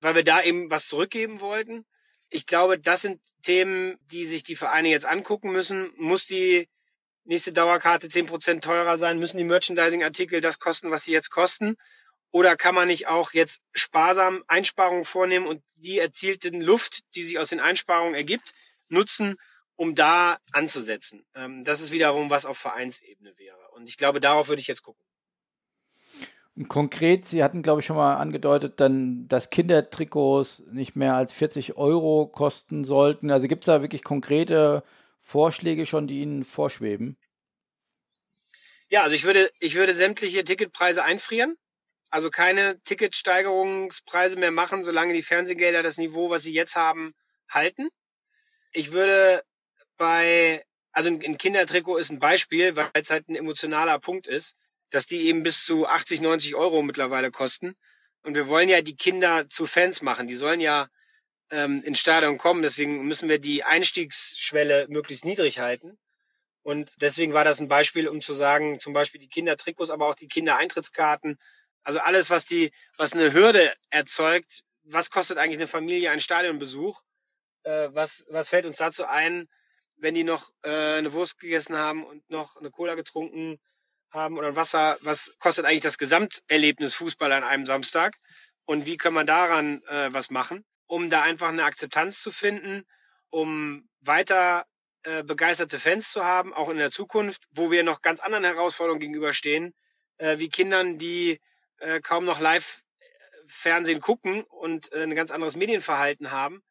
[0.01, 1.85] weil wir da eben was zurückgeben wollten.
[2.29, 5.91] Ich glaube, das sind Themen, die sich die Vereine jetzt angucken müssen.
[5.97, 6.69] Muss die
[7.23, 9.19] nächste Dauerkarte zehn Prozent teurer sein?
[9.19, 11.77] Müssen die Merchandising-Artikel das kosten, was sie jetzt kosten?
[12.31, 17.39] Oder kann man nicht auch jetzt sparsam Einsparungen vornehmen und die erzielten Luft, die sich
[17.39, 18.53] aus den Einsparungen ergibt,
[18.87, 19.37] nutzen,
[19.75, 21.25] um da anzusetzen.
[21.35, 23.71] Ähm, das ist wiederum was auf Vereinsebene wäre.
[23.71, 25.03] Und ich glaube, darauf würde ich jetzt gucken.
[26.67, 31.77] Konkret, Sie hatten, glaube ich, schon mal angedeutet, dann, dass Kindertrikots nicht mehr als 40
[31.77, 33.31] Euro kosten sollten.
[33.31, 34.83] Also gibt es da wirklich konkrete
[35.21, 37.17] Vorschläge schon, die Ihnen vorschweben?
[38.89, 41.55] Ja, also ich würde, ich würde sämtliche Ticketpreise einfrieren.
[42.09, 47.13] Also keine Ticketsteigerungspreise mehr machen, solange die Fernsehgelder das Niveau, was sie jetzt haben,
[47.47, 47.89] halten.
[48.73, 49.43] Ich würde
[49.95, 54.57] bei, also ein Kindertrikot ist ein Beispiel, weil es halt ein emotionaler Punkt ist,
[54.89, 57.75] dass die eben bis zu 80, 90 Euro mittlerweile kosten.
[58.23, 60.27] Und wir wollen ja die Kinder zu Fans machen.
[60.27, 60.89] Die sollen ja
[61.51, 62.61] ähm, ins Stadion kommen.
[62.61, 65.97] Deswegen müssen wir die Einstiegsschwelle möglichst niedrig halten.
[66.63, 70.15] Und deswegen war das ein Beispiel, um zu sagen, zum Beispiel die Kindertrikots, aber auch
[70.15, 71.37] die Kindereintrittskarten.
[71.83, 74.63] Also alles, was die, was eine Hürde erzeugt.
[74.83, 77.01] Was kostet eigentlich eine Familie ein Stadionbesuch?
[77.63, 79.47] Äh, was, was fällt uns dazu ein?
[80.01, 83.59] wenn die noch äh, eine Wurst gegessen haben und noch eine Cola getrunken
[84.09, 88.17] haben oder Wasser, was kostet eigentlich das Gesamterlebnis Fußball an einem Samstag?
[88.65, 92.83] Und wie kann man daran äh, was machen, um da einfach eine Akzeptanz zu finden,
[93.29, 94.65] um weiter
[95.03, 98.99] äh, begeisterte Fans zu haben, auch in der Zukunft, wo wir noch ganz anderen Herausforderungen
[98.99, 99.73] gegenüberstehen,
[100.17, 101.39] äh, wie Kindern, die
[101.77, 102.81] äh, kaum noch live
[103.47, 106.61] Fernsehen gucken und äh, ein ganz anderes Medienverhalten haben.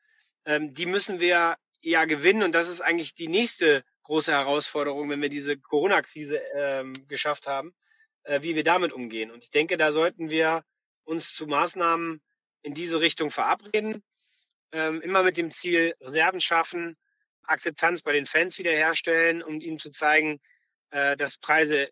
[0.45, 2.43] Ähm, die müssen wir ja gewinnen.
[2.43, 7.73] Und das ist eigentlich die nächste große Herausforderung, wenn wir diese Corona-Krise ähm, geschafft haben,
[8.25, 9.31] äh, wie wir damit umgehen.
[9.31, 10.63] Und ich denke, da sollten wir
[11.05, 12.21] uns zu Maßnahmen
[12.61, 14.03] in diese Richtung verabreden.
[14.73, 16.97] Ähm, immer mit dem Ziel Reserven schaffen,
[17.43, 20.41] Akzeptanz bei den Fans wiederherstellen, um ihnen zu zeigen,
[20.91, 21.91] äh, dass Preise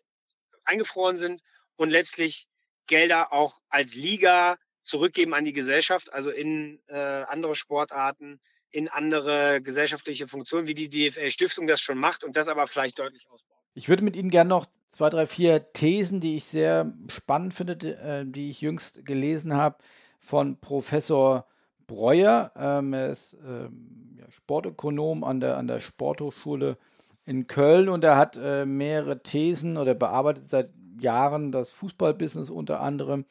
[0.63, 1.41] eingefroren sind
[1.75, 2.47] und letztlich
[2.87, 8.39] Gelder auch als Liga zurückgeben an die Gesellschaft, also in äh, andere Sportarten,
[8.71, 13.29] in andere gesellschaftliche Funktionen, wie die DFL-Stiftung das schon macht und das aber vielleicht deutlich
[13.29, 13.57] ausbaut.
[13.73, 17.73] Ich würde mit Ihnen gerne noch zwei, drei, vier Thesen, die ich sehr spannend finde,
[17.73, 19.77] äh, die ich jüngst gelesen habe,
[20.19, 21.47] von Professor
[21.89, 22.51] Breuer.
[22.55, 26.77] Ähm, er ist ähm, ja, Sportökonom an der, an der Sporthochschule
[27.25, 32.79] in Köln und er hat äh, mehrere Thesen oder bearbeitet seit Jahren das Fußballbusiness unter
[32.79, 33.25] anderem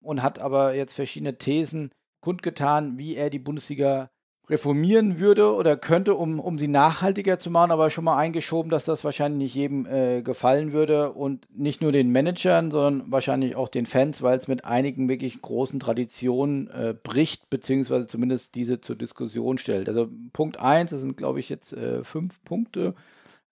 [0.00, 4.10] und hat aber jetzt verschiedene Thesen kundgetan, wie er die Bundesliga
[4.52, 8.84] reformieren würde oder könnte, um, um sie nachhaltiger zu machen, aber schon mal eingeschoben, dass
[8.84, 13.68] das wahrscheinlich nicht jedem äh, gefallen würde und nicht nur den Managern, sondern wahrscheinlich auch
[13.68, 18.94] den Fans, weil es mit einigen wirklich großen Traditionen äh, bricht, beziehungsweise zumindest diese zur
[18.94, 19.88] Diskussion stellt.
[19.88, 22.94] Also Punkt 1, das sind glaube ich jetzt äh, fünf Punkte.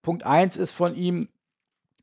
[0.02, 1.28] Punkt 1 ist von ihm,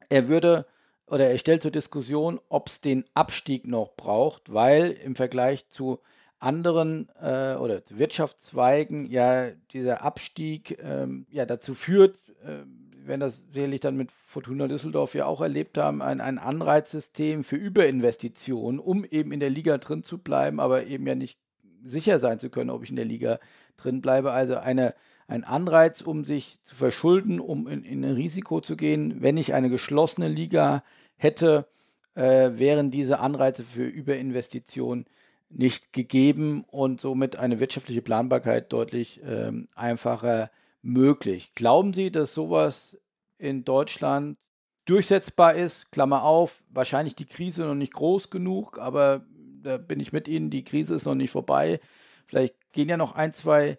[0.09, 0.65] er würde
[1.05, 5.99] oder er stellt zur Diskussion, ob es den Abstieg noch braucht, weil im Vergleich zu
[6.39, 12.65] anderen äh, oder Wirtschaftszweigen ja dieser Abstieg ähm, ja dazu führt, äh,
[13.07, 17.55] werden das sicherlich dann mit Fortuna Düsseldorf ja auch erlebt haben, ein, ein Anreizsystem für
[17.55, 21.39] Überinvestitionen, um eben in der Liga drin zu bleiben, aber eben ja nicht
[21.83, 23.39] sicher sein zu können, ob ich in der Liga
[23.77, 24.31] drin bleibe.
[24.31, 24.93] Also eine,
[25.27, 29.21] ein Anreiz, um sich zu verschulden, um in, in ein Risiko zu gehen.
[29.21, 30.83] Wenn ich eine geschlossene Liga
[31.15, 31.67] hätte,
[32.15, 35.05] äh, wären diese Anreize für Überinvestitionen
[35.49, 41.53] nicht gegeben und somit eine wirtschaftliche Planbarkeit deutlich ähm, einfacher möglich.
[41.55, 42.97] Glauben Sie, dass sowas
[43.37, 44.37] in Deutschland
[44.85, 45.91] durchsetzbar ist?
[45.91, 49.25] Klammer auf, wahrscheinlich die Krise noch nicht groß genug, aber
[49.63, 51.79] da bin ich mit Ihnen, die Krise ist noch nicht vorbei.
[52.25, 53.77] Vielleicht gehen ja noch ein, zwei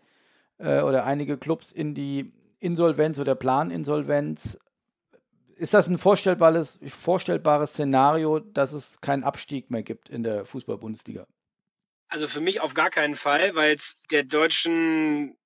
[0.59, 4.59] äh, oder einige Clubs in die Insolvenz oder Planinsolvenz.
[5.57, 11.27] Ist das ein vorstellbares, vorstellbares Szenario, dass es keinen Abstieg mehr gibt in der Fußball-Bundesliga?
[12.09, 15.37] Also für mich auf gar keinen Fall, weil es der deutschen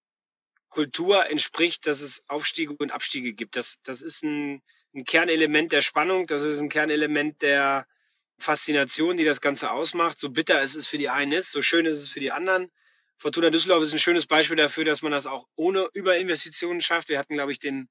[0.68, 3.56] Kultur entspricht, dass es Aufstiege und Abstiege gibt.
[3.56, 4.62] Das, das ist ein,
[4.94, 7.86] ein Kernelement der Spannung, das ist ein Kernelement der
[8.38, 10.18] Faszination, die das Ganze ausmacht.
[10.18, 12.70] So bitter es ist für die einen ist, so schön ist es für die anderen.
[13.18, 17.08] Fortuna Düsseldorf ist ein schönes Beispiel dafür, dass man das auch ohne Überinvestitionen schafft.
[17.08, 17.88] Wir hatten, glaube ich, den,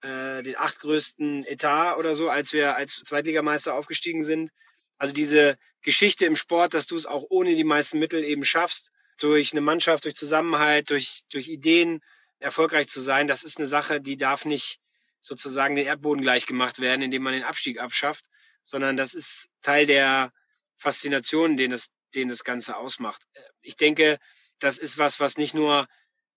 [0.00, 4.50] äh, den achtgrößten Etat oder so, als wir als Zweitligameister aufgestiegen sind.
[4.98, 8.90] Also diese Geschichte im Sport, dass du es auch ohne die meisten Mittel eben schaffst,
[9.18, 12.00] durch eine Mannschaft, durch Zusammenhalt, durch, durch Ideen
[12.38, 14.78] erfolgreich zu sein, das ist eine Sache, die darf nicht
[15.20, 18.26] sozusagen den Erdboden gleich gemacht werden, indem man den Abstieg abschafft,
[18.62, 20.32] sondern das ist Teil der
[20.76, 23.22] Faszination, den das, den das Ganze ausmacht.
[23.62, 24.18] Ich denke,
[24.58, 25.86] das ist was, was nicht nur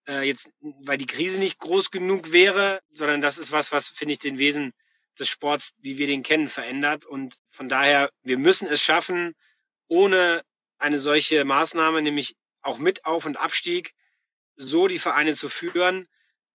[0.08, 4.14] äh, jetzt, weil die Krise nicht groß genug wäre, sondern das ist was, was, finde
[4.14, 4.74] ich, den Wesen
[5.20, 7.06] des Sports, wie wir den kennen, verändert.
[7.06, 9.36] Und von daher, wir müssen es schaffen,
[9.88, 10.44] ohne
[10.78, 13.94] eine solche Maßnahme, nämlich auch mit Auf- und Abstieg,
[14.56, 16.08] so die Vereine zu führen,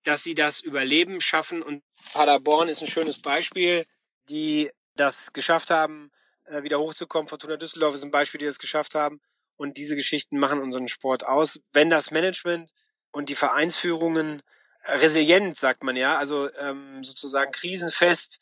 [0.03, 1.63] dass sie das Überleben schaffen.
[1.63, 3.85] Und Paderborn ist ein schönes Beispiel,
[4.29, 6.11] die das geschafft haben,
[6.45, 7.29] äh, wieder hochzukommen.
[7.29, 9.21] Fortuna Düsseldorf ist ein Beispiel, die das geschafft haben.
[9.57, 11.61] Und diese Geschichten machen unseren Sport aus.
[11.73, 12.71] Wenn das Management
[13.13, 14.43] und die Vereinsführungen
[14.87, 18.41] resilient, sagt man ja, also ähm, sozusagen krisenfest,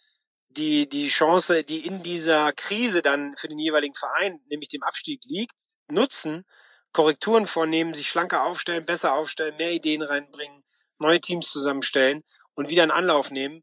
[0.52, 5.20] die, die Chance, die in dieser Krise dann für den jeweiligen Verein, nämlich dem Abstieg
[5.26, 5.54] liegt,
[5.90, 6.44] nutzen,
[6.92, 10.62] Korrekturen vornehmen, sich schlanker aufstellen, besser aufstellen, mehr Ideen reinbringen,
[10.98, 12.22] neue Teams zusammenstellen
[12.54, 13.62] und wieder einen Anlauf nehmen.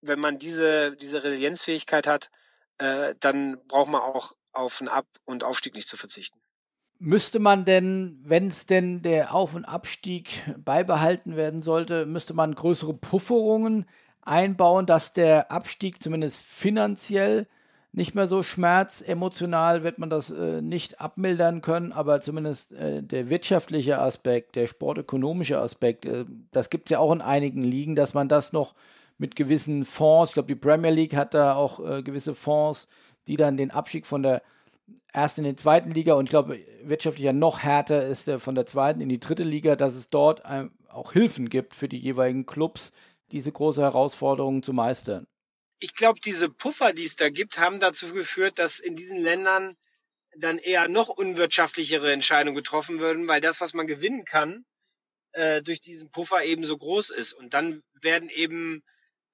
[0.00, 2.30] Wenn man diese, diese Resilienzfähigkeit hat,
[2.78, 6.40] äh, dann braucht man auch auf einen Ab- und Aufstieg nicht zu verzichten.
[6.98, 12.54] Müsste man denn, wenn es denn der Auf- und Abstieg beibehalten werden sollte, müsste man
[12.54, 13.86] größere Pufferungen
[14.22, 17.46] einbauen, dass der Abstieg zumindest finanziell
[17.92, 23.30] nicht mehr so schmerzemotional wird man das äh, nicht abmildern können, aber zumindest äh, der
[23.30, 28.14] wirtschaftliche Aspekt, der sportökonomische Aspekt, äh, das gibt es ja auch in einigen Ligen, dass
[28.14, 28.74] man das noch
[29.18, 32.86] mit gewissen Fonds, ich glaube, die Premier League hat da auch äh, gewisse Fonds,
[33.26, 34.42] die dann den Abstieg von der
[35.12, 38.54] ersten in die zweiten Liga und ich glaube, wirtschaftlich ja noch härter ist der von
[38.54, 40.42] der zweiten in die dritte Liga, dass es dort
[40.92, 42.92] auch Hilfen gibt für die jeweiligen Clubs,
[43.32, 45.26] diese große Herausforderung zu meistern
[45.80, 49.76] ich glaube, diese Puffer, die es da gibt, haben dazu geführt, dass in diesen Ländern
[50.36, 54.64] dann eher noch unwirtschaftlichere Entscheidungen getroffen würden, weil das, was man gewinnen kann,
[55.32, 57.32] äh, durch diesen Puffer eben so groß ist.
[57.32, 58.82] Und dann werden eben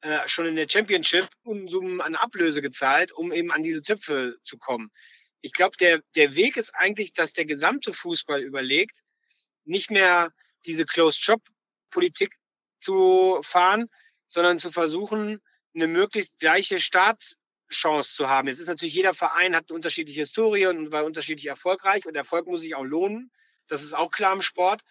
[0.03, 4.57] äh, schon in der Championship Unsummen an Ablöse gezahlt, um eben an diese Töpfe zu
[4.57, 4.91] kommen.
[5.43, 9.03] Ich glaube, der, der Weg ist eigentlich, dass der gesamte Fußball überlegt,
[9.65, 10.33] nicht mehr
[10.65, 12.33] diese Closed-Shop-Politik
[12.79, 13.89] zu fahren,
[14.27, 15.41] sondern zu versuchen,
[15.75, 18.49] eine möglichst gleiche Startchance zu haben.
[18.49, 22.47] Jetzt ist natürlich jeder Verein hat eine unterschiedliche Historie und war unterschiedlich erfolgreich und Erfolg
[22.47, 23.31] muss sich auch lohnen.
[23.69, 24.83] Das ist auch klar im Sport.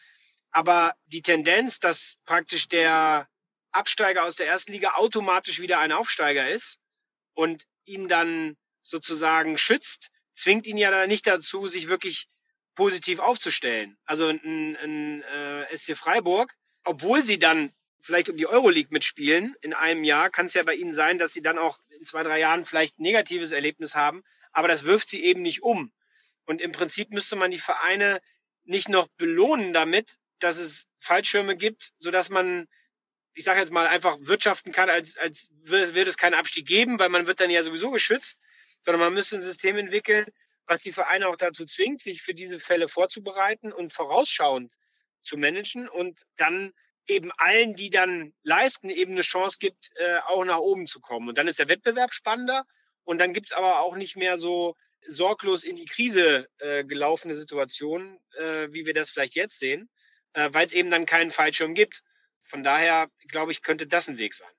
[0.51, 3.27] Aber die Tendenz, dass praktisch der
[3.71, 6.79] Absteiger aus der ersten Liga automatisch wieder ein Aufsteiger ist
[7.33, 12.27] und ihn dann sozusagen schützt, zwingt ihn ja nicht dazu, sich wirklich
[12.75, 13.97] positiv aufzustellen.
[14.05, 16.53] Also ein, ein äh, SC Freiburg,
[16.85, 20.75] obwohl sie dann vielleicht um die Euroleague mitspielen in einem Jahr, kann es ja bei
[20.75, 24.23] ihnen sein, dass sie dann auch in zwei, drei Jahren vielleicht ein negatives Erlebnis haben.
[24.51, 25.91] Aber das wirft sie eben nicht um.
[26.45, 28.21] Und im Prinzip müsste man die Vereine
[28.63, 32.67] nicht noch belohnen damit, dass es Fallschirme gibt, sodass man,
[33.33, 37.09] ich sage jetzt mal, einfach wirtschaften kann, als, als würde es keinen Abstieg geben, weil
[37.09, 38.39] man wird dann ja sowieso geschützt,
[38.83, 40.27] sondern man müsste ein System entwickeln,
[40.67, 44.75] was die Vereine auch dazu zwingt, sich für diese Fälle vorzubereiten und vorausschauend
[45.25, 46.71] zu managen und dann
[47.07, 51.29] eben allen, die dann leisten, eben eine Chance gibt, äh, auch nach oben zu kommen.
[51.29, 52.65] Und dann ist der Wettbewerb spannender
[53.03, 54.75] und dann gibt's aber auch nicht mehr so
[55.07, 59.89] sorglos in die Krise äh, gelaufene Situationen, äh, wie wir das vielleicht jetzt sehen,
[60.33, 62.01] äh, weil es eben dann keinen Fallschirm gibt.
[62.43, 64.49] Von daher, glaube ich, könnte das ein Weg sein.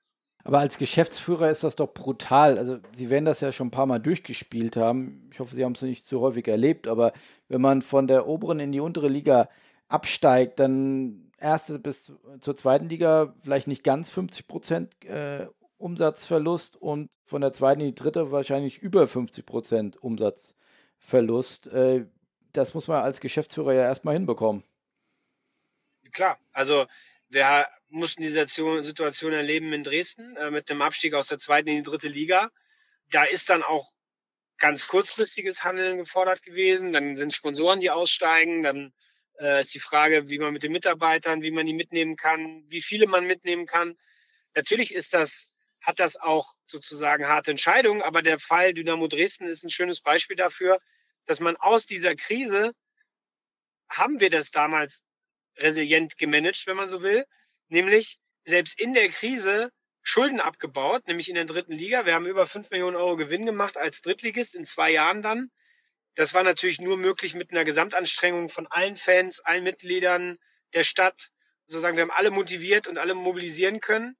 [0.43, 2.57] Aber als Geschäftsführer ist das doch brutal.
[2.57, 5.29] Also, Sie werden das ja schon ein paar Mal durchgespielt haben.
[5.33, 6.87] Ich hoffe, Sie haben es nicht zu häufig erlebt.
[6.87, 7.11] Aber
[7.49, 9.49] wenn man von der oberen in die untere Liga
[9.87, 15.47] absteigt, dann erste bis zur zweiten Liga vielleicht nicht ganz 50 Prozent äh,
[15.77, 21.67] Umsatzverlust und von der zweiten in die dritte wahrscheinlich über 50 Prozent Umsatzverlust.
[21.67, 22.05] Äh,
[22.53, 24.63] das muss man als Geschäftsführer ja erstmal hinbekommen.
[26.11, 26.87] Klar, also
[27.29, 31.77] wir mussten diese Situation erleben in Dresden äh, mit dem Abstieg aus der zweiten in
[31.77, 32.49] die dritte Liga.
[33.11, 33.93] Da ist dann auch
[34.57, 36.93] ganz kurzfristiges Handeln gefordert gewesen.
[36.93, 38.63] Dann sind Sponsoren, die aussteigen.
[38.63, 38.93] Dann
[39.39, 42.81] äh, ist die Frage, wie man mit den Mitarbeitern, wie man die mitnehmen kann, wie
[42.81, 43.97] viele man mitnehmen kann.
[44.53, 45.49] Natürlich ist das
[45.81, 48.01] hat das auch sozusagen harte Entscheidungen.
[48.01, 50.79] Aber der Fall Dynamo Dresden ist ein schönes Beispiel dafür,
[51.25, 52.73] dass man aus dieser Krise
[53.89, 55.03] haben wir das damals
[55.57, 57.25] resilient gemanagt, wenn man so will,
[57.69, 59.71] nämlich selbst in der Krise
[60.01, 62.05] Schulden abgebaut, nämlich in der dritten Liga.
[62.05, 65.51] Wir haben über fünf Millionen Euro Gewinn gemacht als Drittligist in zwei Jahren dann.
[66.17, 70.39] Das war natürlich nur möglich mit einer Gesamtanstrengung von allen Fans, allen Mitgliedern
[70.73, 71.29] der Stadt.
[71.67, 74.17] Sozusagen, wir haben alle motiviert und alle mobilisieren können.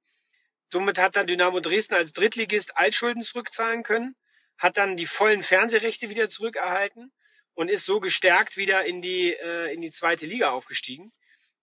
[0.72, 4.14] Somit hat dann Dynamo Dresden als Drittligist Altschulden zurückzahlen können,
[4.58, 7.12] hat dann die vollen Fernsehrechte wieder zurückerhalten
[7.54, 11.12] und ist so gestärkt wieder in die, äh, in die zweite Liga aufgestiegen.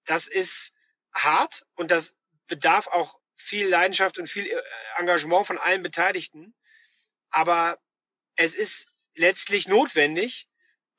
[0.04, 0.74] Das ist
[1.14, 2.14] hart und das
[2.48, 4.62] bedarf auch viel Leidenschaft und viel äh,
[4.98, 6.54] Engagement von allen Beteiligten.
[7.30, 7.80] Aber
[8.36, 10.48] es ist letztlich notwendig,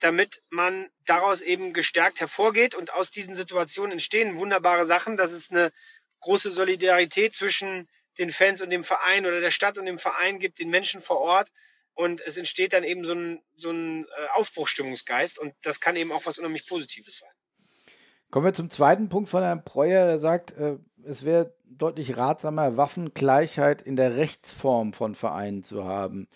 [0.01, 5.17] damit man daraus eben gestärkt hervorgeht und aus diesen Situationen entstehen wunderbare Sachen.
[5.17, 5.73] Das ist eine
[6.21, 10.59] große Solidarität zwischen den Fans und dem Verein oder der Stadt und dem Verein gibt,
[10.59, 11.51] den Menschen vor Ort.
[11.95, 15.39] Und es entsteht dann eben so ein, so ein äh, Aufbruchstimmungsgeist.
[15.39, 17.31] Und das kann eben auch was unheimlich Positives sein.
[18.31, 22.77] Kommen wir zum zweiten Punkt von Herrn Breuer, der sagt, äh, es wäre deutlich ratsamer,
[22.77, 26.29] Waffengleichheit in der Rechtsform von Vereinen zu haben.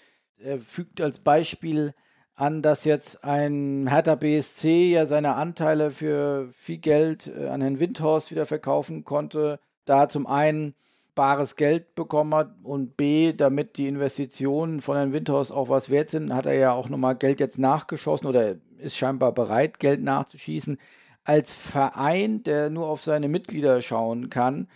[0.42, 1.94] Er fügt als Beispiel
[2.34, 7.80] an, dass jetzt ein Hertha BSC ja seine Anteile für viel Geld äh, an Herrn
[7.80, 9.60] Windhorst wieder verkaufen konnte.
[9.84, 10.74] Da zum einen
[11.14, 16.08] bares Geld bekommen hat und B, damit die Investitionen von Herrn Windhaus auch was wert
[16.08, 20.78] sind, hat er ja auch nochmal Geld jetzt nachgeschossen oder ist scheinbar bereit, Geld nachzuschießen.
[21.24, 24.68] Als Verein, der nur auf seine Mitglieder schauen kann,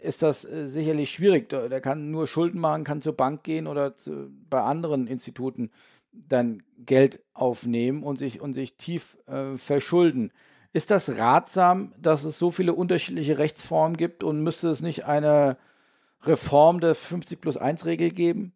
[0.00, 1.48] ist das äh, sicherlich schwierig.
[1.48, 5.70] Der kann nur Schulden machen, kann zur Bank gehen oder zu, bei anderen Instituten
[6.12, 10.32] dann Geld aufnehmen und sich, und sich tief äh, verschulden.
[10.72, 15.56] Ist das ratsam, dass es so viele unterschiedliche Rechtsformen gibt und müsste es nicht eine
[16.22, 18.52] Reform der 50 plus 1 Regel geben?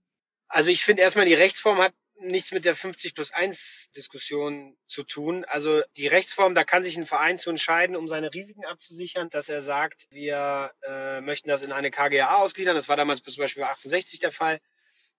[0.48, 5.02] Also ich finde erstmal, die Rechtsform hat nichts mit der 50 plus 1 Diskussion zu
[5.02, 5.44] tun.
[5.46, 9.48] Also die Rechtsform, da kann sich ein Verein zu entscheiden, um seine Risiken abzusichern, dass
[9.48, 12.74] er sagt, wir äh, möchten das in eine KGA ausgliedern.
[12.74, 14.58] Das war damals zum Beispiel bei 1860 der Fall,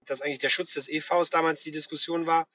[0.05, 2.47] dass eigentlich der Schutz des EVs damals die Diskussion war.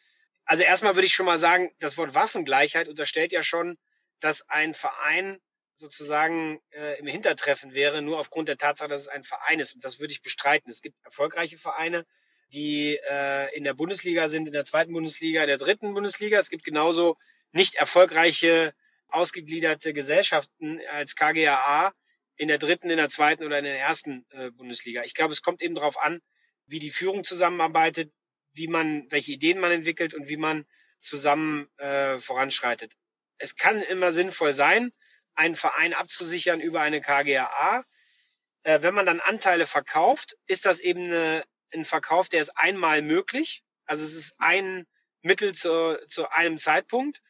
[0.44, 3.78] Also erstmal würde ich schon mal sagen, das Wort Waffengleichheit unterstellt ja schon,
[4.20, 5.38] dass ein Verein
[5.76, 9.74] sozusagen äh, im Hintertreffen wäre, nur aufgrund der Tatsache, dass es ein Verein ist.
[9.74, 10.70] Und das würde ich bestreiten.
[10.70, 12.06] Es gibt erfolgreiche Vereine,
[12.54, 16.38] die äh, in der Bundesliga sind, in der zweiten Bundesliga, in der dritten Bundesliga.
[16.38, 17.16] Es gibt genauso
[17.52, 18.72] nicht erfolgreiche,
[19.08, 21.92] ausgegliederte Gesellschaften als KGAA
[22.36, 25.02] in der dritten, in der zweiten oder in der ersten äh, Bundesliga.
[25.04, 26.20] Ich glaube, es kommt eben darauf an,
[26.66, 28.12] wie die Führung zusammenarbeitet,
[28.52, 30.64] wie man, welche Ideen man entwickelt und wie man
[30.98, 32.92] zusammen äh, voranschreitet.
[33.38, 34.92] Es kann immer sinnvoll sein,
[35.34, 37.84] einen Verein abzusichern über eine KGAA.
[38.62, 43.02] Äh, wenn man dann Anteile verkauft, ist das eben eine, ein Verkauf, der ist einmal
[43.02, 43.64] möglich.
[43.86, 44.86] Also es ist ein
[45.22, 47.22] Mittel zu, zu einem Zeitpunkt.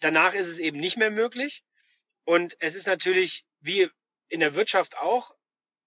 [0.00, 1.64] Danach ist es eben nicht mehr möglich.
[2.24, 3.88] Und es ist natürlich, wie
[4.28, 5.34] in der Wirtschaft auch,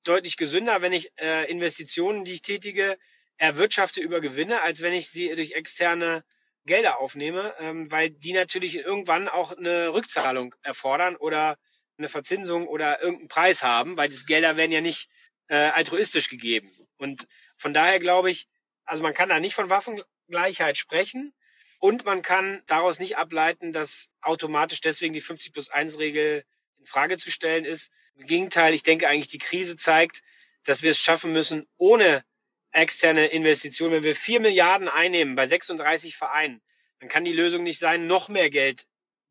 [0.03, 2.97] deutlich gesünder, wenn ich äh, Investitionen, die ich tätige,
[3.37, 6.23] erwirtschafte über Gewinne, als wenn ich sie durch externe
[6.65, 11.57] Gelder aufnehme, ähm, weil die natürlich irgendwann auch eine Rückzahlung erfordern oder
[11.97, 15.09] eine Verzinsung oder irgendeinen Preis haben, weil die Gelder werden ja nicht
[15.47, 16.71] äh, altruistisch gegeben.
[16.99, 18.47] Und von daher glaube ich,
[18.85, 21.33] also man kann da nicht von Waffengleichheit sprechen
[21.79, 26.43] und man kann daraus nicht ableiten, dass automatisch deswegen die 50 plus 1 Regel
[26.77, 27.91] in Frage zu stellen ist.
[28.15, 30.21] Im Gegenteil, ich denke eigentlich, die Krise zeigt,
[30.65, 32.23] dass wir es schaffen müssen, ohne
[32.71, 33.93] externe Investitionen.
[33.93, 36.61] Wenn wir vier Milliarden einnehmen bei 36 Vereinen,
[36.99, 38.85] dann kann die Lösung nicht sein, noch mehr Geld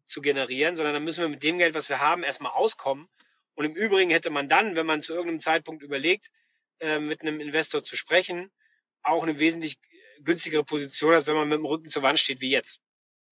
[0.07, 3.09] zu generieren, sondern dann müssen wir mit dem Geld, was wir haben, erstmal auskommen
[3.55, 6.31] Und im Übrigen hätte man dann, wenn man zu irgendeinem Zeitpunkt überlegt,
[6.81, 8.51] äh, mit einem Investor zu sprechen,
[9.03, 9.79] auch eine wesentlich
[10.23, 12.81] günstigere Position, als wenn man mit dem Rücken zur Wand steht wie jetzt.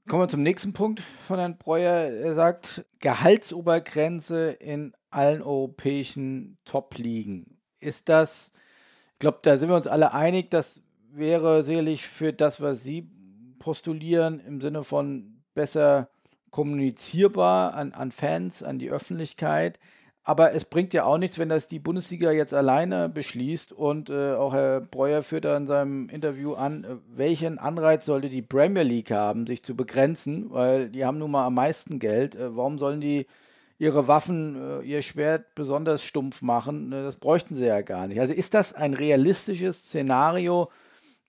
[0.08, 1.92] Kommen wir zum nächsten Punkt von Herrn Breuer.
[1.92, 7.58] Er sagt, Gehaltsobergrenze in allen europäischen Top-Ligen.
[7.80, 8.52] Ist das,
[9.14, 10.80] ich glaube, da sind wir uns alle einig, das
[11.10, 13.10] wäre sicherlich für das, was Sie
[13.58, 16.08] postulieren, im Sinne von besser
[16.50, 19.80] kommunizierbar an, an Fans, an die Öffentlichkeit.
[20.28, 23.72] Aber es bringt ja auch nichts, wenn das die Bundesliga jetzt alleine beschließt.
[23.72, 28.28] Und äh, auch Herr Breuer führt da in seinem Interview an, äh, welchen Anreiz sollte
[28.28, 32.34] die Premier League haben, sich zu begrenzen, weil die haben nun mal am meisten Geld.
[32.34, 33.28] Äh, warum sollen die
[33.78, 36.88] ihre Waffen, äh, ihr Schwert besonders stumpf machen?
[36.88, 38.18] Ne, das bräuchten sie ja gar nicht.
[38.20, 40.72] Also ist das ein realistisches Szenario,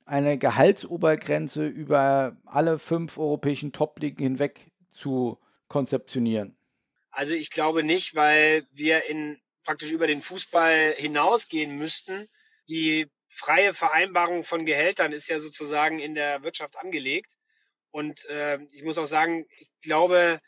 [0.05, 5.37] eine Gehaltsobergrenze über alle fünf europäischen Top-Ligen hinweg zu
[5.67, 6.56] konzeptionieren?
[7.17, 12.29] Also ich glaube nicht, weil wir in praktisch über den Fußball hinausgehen müssten.
[12.69, 17.33] Die freie Vereinbarung von Gehältern ist ja sozusagen in der Wirtschaft angelegt.
[17.89, 20.39] Und äh, ich muss auch sagen, ich glaube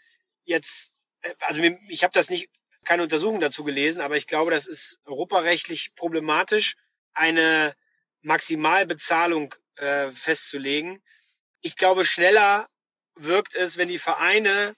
[0.43, 0.91] jetzt,
[1.23, 2.51] äh, also ich habe das nicht,
[2.85, 6.75] keine Untersuchung dazu gelesen, aber ich glaube, das ist europarechtlich problematisch,
[7.13, 7.75] eine
[8.21, 11.01] Maximalbezahlung äh, festzulegen.
[11.61, 12.69] Ich glaube, schneller
[13.15, 14.75] wirkt es, wenn die Vereine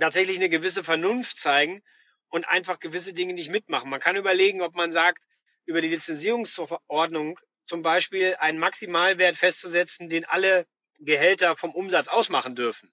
[0.00, 1.82] tatsächlich eine gewisse Vernunft zeigen
[2.28, 3.90] und einfach gewisse Dinge nicht mitmachen.
[3.90, 5.22] Man kann überlegen, ob man sagt,
[5.64, 10.66] über die Lizenzierungsverordnung zum Beispiel einen Maximalwert festzusetzen, den alle
[10.98, 12.92] Gehälter vom Umsatz ausmachen dürfen.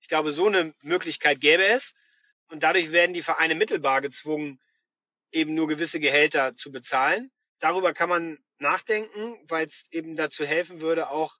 [0.00, 1.94] Ich glaube, so eine Möglichkeit gäbe es.
[2.48, 4.60] Und dadurch werden die Vereine mittelbar gezwungen,
[5.32, 7.30] eben nur gewisse Gehälter zu bezahlen.
[7.58, 11.36] Darüber kann man nachdenken, weil es eben dazu helfen würde, auch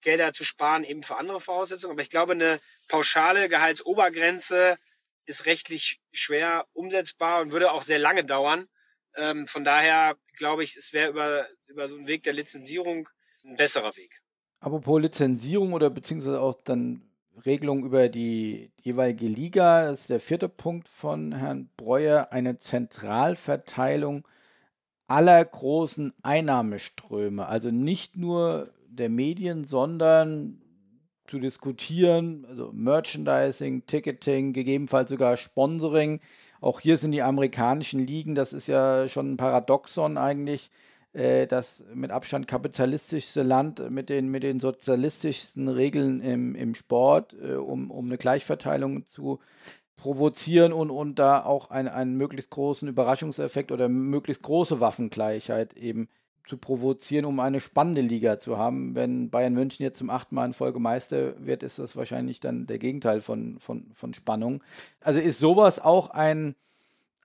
[0.00, 1.92] Gelder zu sparen, eben für andere Voraussetzungen.
[1.92, 4.78] Aber ich glaube, eine pauschale Gehaltsobergrenze
[5.26, 8.68] ist rechtlich schwer umsetzbar und würde auch sehr lange dauern.
[9.16, 13.08] Ähm, von daher glaube ich, es wäre über, über so einen Weg der Lizenzierung
[13.44, 14.22] ein besserer Weg.
[14.60, 17.02] Apropos Lizenzierung oder beziehungsweise auch dann
[17.46, 24.26] Regelung über die jeweilige Liga, das ist der vierte Punkt von Herrn Breuer, eine Zentralverteilung
[25.06, 27.46] aller großen Einnahmeströme.
[27.46, 30.60] Also nicht nur der Medien, sondern
[31.26, 36.20] zu diskutieren, also Merchandising, Ticketing, gegebenenfalls sogar Sponsoring.
[36.60, 40.70] Auch hier sind die amerikanischen Ligen, das ist ja schon ein Paradoxon eigentlich,
[41.12, 47.34] äh, das mit Abstand kapitalistischste Land mit den, mit den sozialistischsten Regeln im, im Sport,
[47.40, 49.38] äh, um, um eine Gleichverteilung zu
[49.96, 56.08] provozieren und, und da auch einen, einen möglichst großen Überraschungseffekt oder möglichst große Waffengleichheit eben
[56.48, 58.94] zu provozieren, um eine spannende Liga zu haben.
[58.94, 62.66] Wenn Bayern München jetzt zum achten Mal in Folge Meister wird, ist das wahrscheinlich dann
[62.66, 64.64] der Gegenteil von, von, von Spannung.
[65.00, 66.56] Also ist sowas auch ein,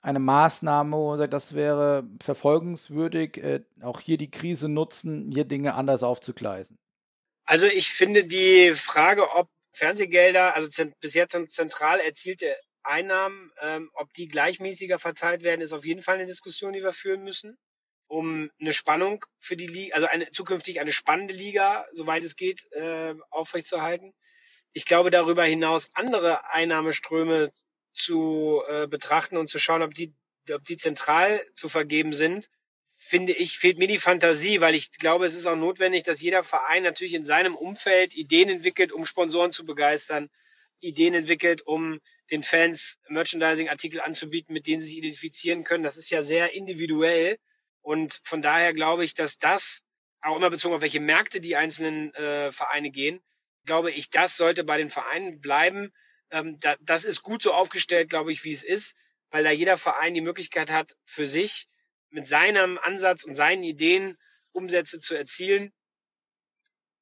[0.01, 5.74] eine Maßnahme, wo sagt, das wäre verfolgungswürdig, äh, auch hier die Krise nutzen, hier Dinge
[5.76, 6.78] anders aufzugleisen?
[7.45, 14.13] Also ich finde die Frage, ob Fernsehgelder, also bis jetzt zentral erzielte Einnahmen, ähm, ob
[14.13, 17.57] die gleichmäßiger verteilt werden, ist auf jeden Fall eine Diskussion, die wir führen müssen
[18.14, 22.72] um eine Spannung für die Liga, also eine, zukünftig eine spannende Liga, soweit es geht,
[22.74, 24.14] äh, aufrechtzuerhalten.
[24.72, 27.51] Ich glaube, darüber hinaus andere Einnahmeströme
[27.91, 30.14] zu äh, betrachten und zu schauen, ob die,
[30.51, 32.49] ob die zentral zu vergeben sind,
[32.95, 36.43] finde ich, fehlt mir die Fantasie, weil ich glaube, es ist auch notwendig, dass jeder
[36.43, 40.30] Verein natürlich in seinem Umfeld Ideen entwickelt, um Sponsoren zu begeistern,
[40.82, 41.99] Ideen entwickelt, um
[42.30, 45.84] den Fans Merchandising-Artikel anzubieten, mit denen sie sich identifizieren können.
[45.84, 47.39] Das ist ja sehr individuell.
[47.84, 49.84] Und von daher glaube ich, dass das,
[50.21, 53.21] auch immer bezogen auf welche Märkte die einzelnen äh, Vereine gehen,
[53.65, 55.93] glaube ich, das sollte bei den Vereinen bleiben.
[56.31, 58.95] Ähm, da, das ist gut so aufgestellt, glaube ich, wie es ist,
[59.29, 61.67] weil da jeder Verein die Möglichkeit hat, für sich
[62.09, 64.17] mit seinem Ansatz und seinen Ideen
[64.53, 65.73] Umsätze zu erzielen.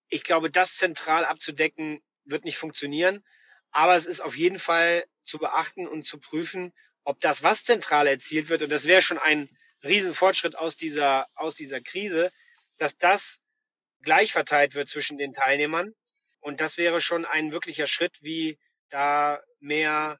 [0.09, 3.23] Ich glaube, das zentral abzudecken, wird nicht funktionieren.
[3.71, 6.73] Aber es ist auf jeden Fall zu beachten und zu prüfen,
[7.03, 9.49] ob das, was zentral erzielt wird, und das wäre schon ein
[9.83, 12.31] Riesenfortschritt aus dieser, aus dieser Krise,
[12.77, 13.39] dass das
[14.01, 15.93] gleich verteilt wird zwischen den Teilnehmern.
[16.39, 18.57] Und das wäre schon ein wirklicher Schritt, wie
[18.89, 20.19] da mehr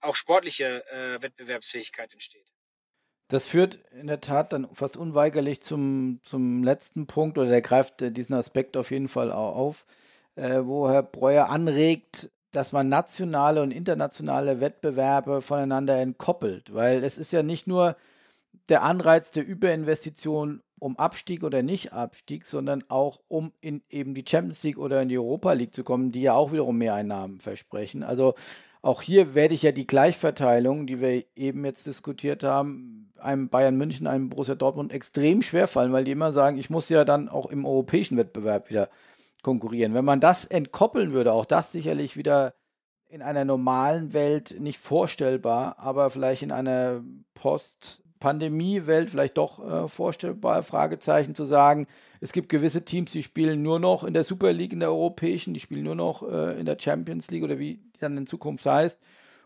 [0.00, 2.46] auch sportliche äh, Wettbewerbsfähigkeit entsteht.
[3.28, 8.00] Das führt in der Tat dann fast unweigerlich zum, zum letzten Punkt oder der greift
[8.02, 9.86] äh, diesen Aspekt auf jeden Fall auch auf,
[10.36, 17.18] äh, wo Herr Breuer anregt, dass man nationale und internationale Wettbewerbe voneinander entkoppelt, weil es
[17.18, 17.96] ist ja nicht nur
[18.68, 24.24] der Anreiz der Überinvestition um Abstieg oder nicht Abstieg, sondern auch um in eben die
[24.26, 28.02] Champions League oder in die Europa League zu kommen, die ja auch wiederum Mehreinnahmen versprechen.
[28.02, 28.34] Also
[28.82, 33.76] auch hier werde ich ja die Gleichverteilung, die wir eben jetzt diskutiert haben, einem Bayern
[33.76, 37.28] München, einem Borussia Dortmund extrem schwer fallen, weil die immer sagen, ich muss ja dann
[37.28, 38.88] auch im europäischen Wettbewerb wieder
[39.42, 39.94] konkurrieren.
[39.94, 42.54] Wenn man das entkoppeln würde, auch das sicherlich wieder
[43.08, 47.02] in einer normalen Welt nicht vorstellbar, aber vielleicht in einer
[48.26, 51.86] Post-Pandemie-Welt vielleicht doch äh, vorstellbar, Fragezeichen zu sagen,
[52.20, 55.54] es gibt gewisse Teams, die spielen nur noch in der Super League, in der europäischen,
[55.54, 58.66] die spielen nur noch äh, in der Champions League oder wie die dann in Zukunft
[58.66, 58.98] heißt.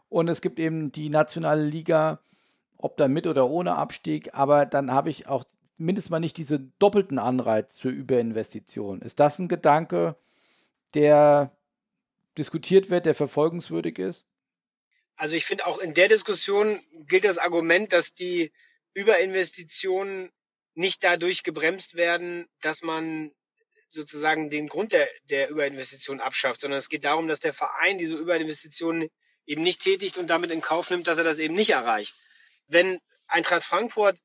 [0.08, 2.20] Und es gibt eben die nationale Liga,
[2.78, 5.44] ob da mit oder ohne Abstieg, aber dann habe ich auch
[5.76, 9.02] mindestens mal nicht diesen doppelten Anreiz für Überinvestition.
[9.02, 10.16] Ist das ein Gedanke,
[10.94, 11.52] der
[12.38, 14.24] diskutiert wird, der verfolgungswürdig ist?
[15.16, 18.52] Also ich finde auch in der Diskussion gilt das Argument, dass die
[18.94, 20.30] Überinvestitionen
[20.74, 23.32] nicht dadurch gebremst werden, dass man
[23.90, 28.16] sozusagen den Grund der, der Überinvestition abschafft, sondern es geht darum, dass der Verein diese
[28.16, 29.08] Überinvestitionen
[29.46, 32.14] eben nicht tätigt und damit in Kauf nimmt, dass er das eben nicht erreicht.
[32.68, 34.18] Wenn Eintracht Frankfurt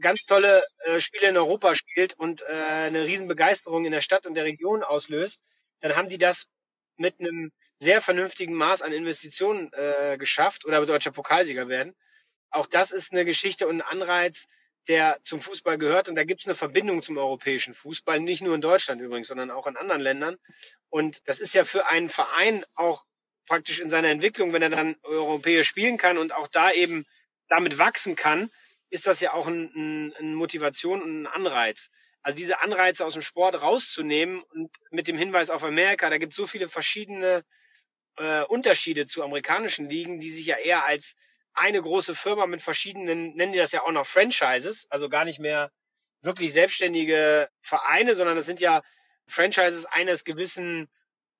[0.00, 4.34] ganz tolle äh, Spiele in Europa spielt und äh, eine Riesenbegeisterung in der Stadt und
[4.34, 5.42] der Region auslöst,
[5.80, 6.46] dann haben die das
[6.96, 11.94] mit einem sehr vernünftigen Maß an Investitionen äh, geschafft oder deutscher Pokalsieger werden.
[12.50, 14.46] Auch das ist eine Geschichte und ein Anreiz,
[14.88, 16.08] der zum Fußball gehört.
[16.08, 19.50] Und da gibt es eine Verbindung zum europäischen Fußball, nicht nur in Deutschland übrigens, sondern
[19.50, 20.36] auch in anderen Ländern.
[20.88, 23.04] Und das ist ja für einen Verein auch
[23.46, 27.04] praktisch in seiner Entwicklung, wenn er dann europäisch spielen kann und auch da eben
[27.48, 28.50] damit wachsen kann,
[28.90, 31.90] ist das ja auch eine ein, ein Motivation und ein Anreiz.
[32.22, 36.32] Also diese Anreize aus dem Sport rauszunehmen und mit dem Hinweis auf Amerika, da gibt
[36.32, 37.44] es so viele verschiedene
[38.16, 41.14] äh, Unterschiede zu amerikanischen Ligen, die sich ja eher als
[41.56, 45.38] eine große Firma mit verschiedenen, nennen die das ja auch noch Franchises, also gar nicht
[45.40, 45.72] mehr
[46.20, 48.82] wirklich selbstständige Vereine, sondern das sind ja
[49.26, 50.88] Franchises eines gewissen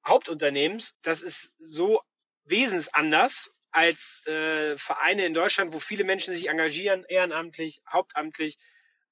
[0.06, 0.94] Hauptunternehmens.
[1.02, 2.00] Das ist so
[2.44, 8.56] wesensanders als äh, Vereine in Deutschland, wo viele Menschen sich engagieren, ehrenamtlich, hauptamtlich,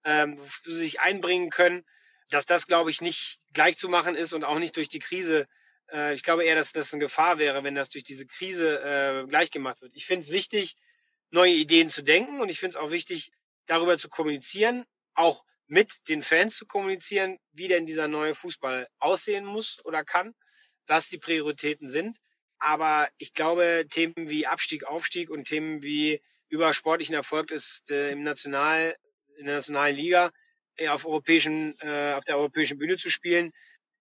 [0.05, 1.85] ähm, sich einbringen können,
[2.31, 5.47] dass das, glaube ich, nicht gleichzumachen ist und auch nicht durch die Krise.
[5.93, 9.27] Äh, ich glaube eher, dass das eine Gefahr wäre, wenn das durch diese Krise äh,
[9.27, 9.93] gleichgemacht wird.
[9.95, 10.77] Ich finde es wichtig,
[11.35, 12.41] neue Ideen zu denken.
[12.41, 13.31] Und ich finde es auch wichtig,
[13.67, 19.45] darüber zu kommunizieren, auch mit den Fans zu kommunizieren, wie denn dieser neue Fußball aussehen
[19.45, 20.35] muss oder kann,
[20.87, 22.19] was die Prioritäten sind.
[22.59, 28.13] Aber ich glaube, Themen wie Abstieg, Aufstieg und Themen wie über sportlichen Erfolg ist äh,
[28.13, 28.97] im National,
[29.39, 30.31] in der nationalen Liga
[30.77, 33.53] äh, auf, europäischen, äh, auf der europäischen Bühne zu spielen,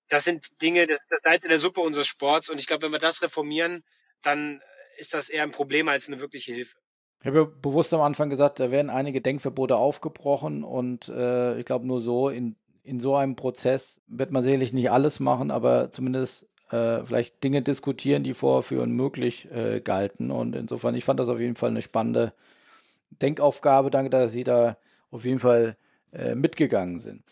[0.09, 2.49] das sind Dinge, das ist das Salz in der Suppe unseres Sports.
[2.49, 3.83] Und ich glaube, wenn wir das reformieren,
[4.21, 4.61] dann
[4.97, 6.82] ist das eher ein Problem als eine wirkliche Hilfe.
[7.23, 11.87] Ich habe bewusst am Anfang gesagt, da werden einige Denkverbote aufgebrochen und äh, ich glaube,
[11.87, 16.47] nur so in, in so einem Prozess wird man sicherlich nicht alles machen, aber zumindest
[16.69, 20.31] äh, vielleicht Dinge diskutieren, die vorher für unmöglich äh, galten.
[20.31, 22.33] Und insofern, ich fand das auf jeden Fall eine spannende
[23.21, 23.89] Denkaufgabe.
[23.89, 24.75] Danke, dass Sie da
[25.09, 25.77] auf jeden Fall
[26.11, 27.23] äh, mitgegangen sind.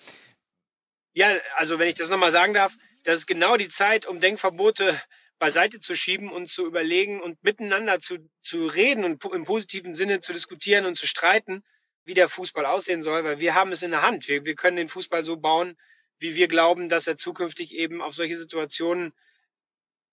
[1.14, 4.98] Ja, also wenn ich das nochmal sagen darf, das ist genau die Zeit, um Denkverbote
[5.42, 10.20] beiseite zu schieben und zu überlegen und miteinander zu, zu reden und im positiven Sinne
[10.20, 11.64] zu diskutieren und zu streiten,
[12.06, 14.28] wie der Fußball aussehen soll, weil wir haben es in der Hand.
[14.28, 15.80] Wir, wir können den Fußball so bauen,
[16.20, 19.14] wie wir glauben, dass er zukünftig eben auf solche Situationen,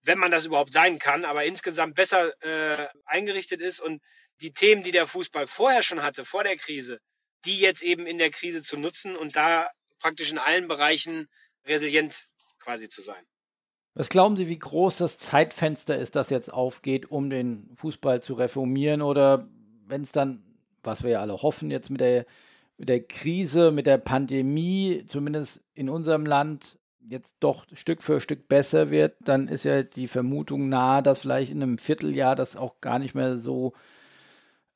[0.01, 4.01] wenn man das überhaupt sein kann, aber insgesamt besser äh, eingerichtet ist und
[4.41, 7.01] die Themen, die der Fußball vorher schon hatte, vor der Krise,
[7.45, 11.29] die jetzt eben in der Krise zu nutzen und da praktisch in allen Bereichen
[11.67, 12.29] resilient
[12.61, 13.27] quasi zu sein.
[13.99, 18.35] Was glauben Sie, wie groß das Zeitfenster ist, das jetzt aufgeht, um den Fußball zu
[18.35, 19.03] reformieren?
[19.03, 19.49] Oder
[19.89, 20.45] wenn es dann,
[20.85, 22.25] was wir ja alle hoffen, jetzt mit der,
[22.77, 26.79] mit der Krise, mit der Pandemie, zumindest in unserem Land,
[27.09, 31.51] jetzt doch Stück für Stück besser wird, dann ist ja die Vermutung nahe, dass vielleicht
[31.51, 33.73] in einem Vierteljahr das auch gar nicht mehr so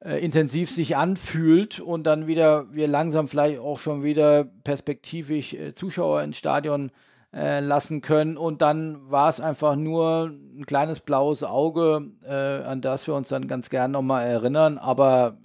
[0.01, 5.75] äh, intensiv sich anfühlt und dann wieder wir langsam vielleicht auch schon wieder perspektivisch äh,
[5.75, 6.91] Zuschauer ins Stadion
[7.35, 8.37] äh, lassen können.
[8.37, 13.29] Und dann war es einfach nur ein kleines blaues Auge, äh, an das wir uns
[13.29, 14.79] dann ganz gern nochmal erinnern.
[14.79, 15.39] Aber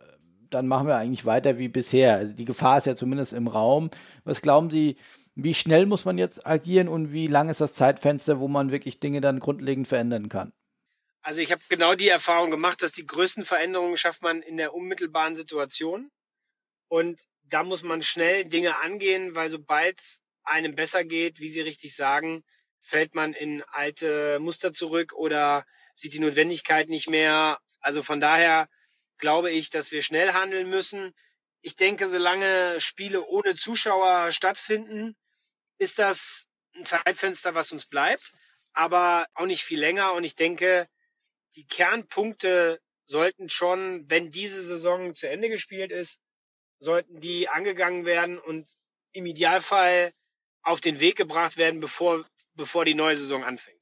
[0.49, 2.15] dann machen wir eigentlich weiter wie bisher.
[2.15, 3.89] Also die Gefahr ist ja zumindest im Raum.
[4.23, 4.97] Was glauben Sie,
[5.35, 8.99] wie schnell muss man jetzt agieren und wie lang ist das Zeitfenster, wo man wirklich
[8.99, 10.51] Dinge dann grundlegend verändern kann?
[11.21, 14.73] Also ich habe genau die Erfahrung gemacht, dass die größten Veränderungen schafft man in der
[14.73, 16.09] unmittelbaren Situation.
[16.89, 21.61] Und da muss man schnell Dinge angehen, weil sobald es einem besser geht, wie Sie
[21.61, 22.43] richtig sagen,
[22.81, 27.59] fällt man in alte Muster zurück oder sieht die Notwendigkeit nicht mehr.
[27.79, 28.69] Also von daher
[29.17, 31.13] glaube ich, dass wir schnell handeln müssen.
[31.61, 35.15] Ich denke, solange Spiele ohne Zuschauer stattfinden,
[35.79, 38.33] ist das ein Zeitfenster, was uns bleibt,
[38.73, 40.13] aber auch nicht viel länger.
[40.13, 40.87] Und ich denke,
[41.55, 46.19] die Kernpunkte sollten schon, wenn diese Saison zu Ende gespielt ist,
[46.79, 48.69] sollten die angegangen werden und
[49.13, 50.13] im Idealfall
[50.67, 53.77] auf den Weg gebracht werden, bevor, bevor die neue Saison anfängt.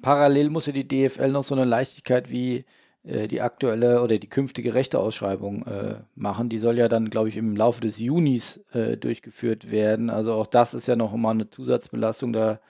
[0.00, 2.64] Parallel muss ja die DFL noch so eine Leichtigkeit wie
[3.02, 6.48] äh, die aktuelle oder die künftige Rechteausschreibung äh, machen.
[6.48, 10.08] Die soll ja dann, glaube ich, im Laufe des Junis äh, durchgeführt werden.
[10.08, 12.32] Also auch das ist ja noch immer eine Zusatzbelastung.
[12.32, 12.60] Da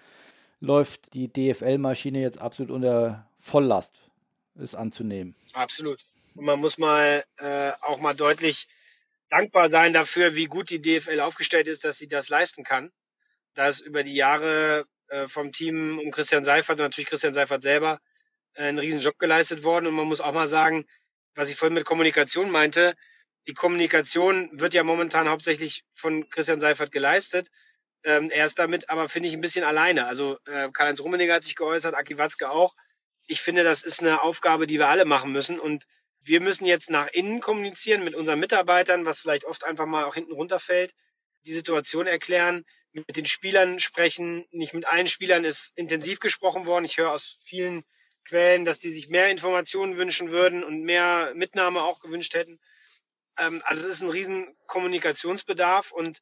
[0.61, 4.01] läuft die DFL-Maschine jetzt absolut unter Volllast,
[4.57, 5.37] ist anzunehmen.
[5.53, 6.05] Absolut.
[6.35, 8.69] Und man muss mal äh, auch mal deutlich
[9.31, 12.91] dankbar sein dafür, wie gut die DFL aufgestellt ist, dass sie das leisten kann.
[13.55, 17.63] Da ist über die Jahre äh, vom Team um Christian Seifert und natürlich Christian Seifert
[17.63, 18.01] selber
[18.55, 19.87] äh, ein Riesenjob geleistet worden.
[19.87, 20.87] Und man muss auch mal sagen,
[21.35, 22.95] was ich vorhin mit Kommunikation meinte,
[23.47, 27.49] die Kommunikation wird ja momentan hauptsächlich von Christian Seifert geleistet.
[28.05, 30.07] Ähm, er ist damit aber, finde ich, ein bisschen alleine.
[30.07, 32.75] Also äh, Karl-Heinz Rummenigge hat sich geäußert, Aki Watzke auch.
[33.27, 35.59] Ich finde, das ist eine Aufgabe, die wir alle machen müssen.
[35.59, 35.85] Und
[36.21, 40.15] wir müssen jetzt nach innen kommunizieren mit unseren Mitarbeitern, was vielleicht oft einfach mal auch
[40.15, 40.95] hinten runterfällt,
[41.49, 44.47] die Situation erklären, mit den Spielern sprechen.
[44.51, 46.85] Nicht mit allen Spielern ist intensiv gesprochen worden.
[46.85, 47.85] Ich höre aus vielen
[48.25, 52.61] Quellen, dass die sich mehr Informationen wünschen würden und mehr Mitnahme auch gewünscht hätten.
[53.39, 56.21] Ähm, also es ist ein riesen Kommunikationsbedarf und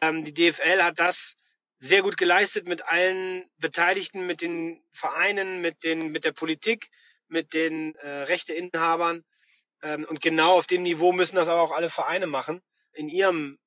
[0.00, 1.36] ähm, die DFL hat das
[1.78, 6.88] sehr gut geleistet mit allen Beteiligten, mit den Vereinen, mit den, mit der Politik,
[7.28, 9.24] mit den äh, Rechteinhabern.
[9.82, 12.62] Ähm, und genau auf dem Niveau müssen das aber auch alle Vereine machen,
[12.92, 13.58] in ihrem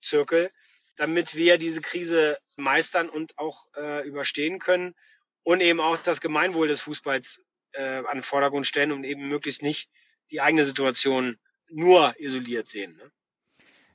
[0.00, 0.50] Zirkel,
[0.96, 4.94] damit wir diese Krise meistern und auch äh, überstehen können
[5.42, 7.42] und eben auch das Gemeinwohl des Fußballs
[7.72, 9.90] äh, an den Vordergrund stellen und eben möglichst nicht
[10.30, 11.38] die eigene Situation
[11.68, 12.96] nur isoliert sehen.
[12.96, 13.10] Ne?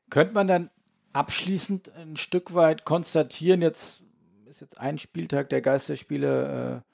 [0.10, 0.72] Könnte man dann
[1.14, 4.02] abschließend ein Stück weit konstatieren, jetzt
[4.46, 6.92] ist jetzt ein Spieltag der Geisterspiele äh,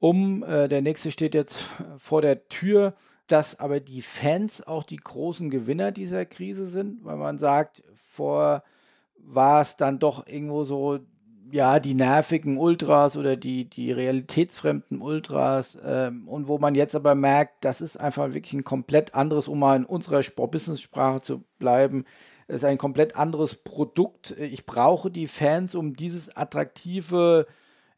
[0.00, 1.64] um, äh, der nächste steht jetzt
[1.98, 2.96] vor der Tür
[3.28, 7.82] dass aber die Fans auch die großen Gewinner dieser Krise sind, weil man sagt,
[8.18, 8.64] vor
[9.16, 10.98] war es dann doch irgendwo so,
[11.52, 17.14] ja, die nervigen Ultras oder die, die realitätsfremden Ultras ähm, und wo man jetzt aber
[17.14, 22.04] merkt, das ist einfach wirklich ein komplett anderes, um mal in unserer Sport-Business-Sprache zu bleiben,
[22.48, 24.32] ist ein komplett anderes Produkt.
[24.32, 27.46] Ich brauche die Fans, um dieses attraktive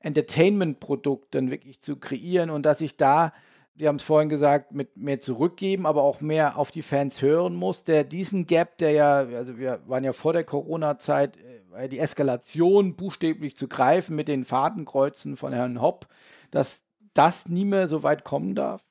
[0.00, 3.32] Entertainment-Produkt dann wirklich zu kreieren und dass ich da
[3.74, 7.54] wir haben es vorhin gesagt, mit mehr zurückgeben, aber auch mehr auf die Fans hören
[7.54, 7.84] muss.
[7.84, 11.38] Der diesen Gap, der ja, also wir waren ja vor der Corona-Zeit,
[11.74, 16.08] äh, die Eskalation buchstäblich zu greifen mit den Fadenkreuzen von Herrn Hopp,
[16.50, 18.84] dass das nie mehr so weit kommen darf?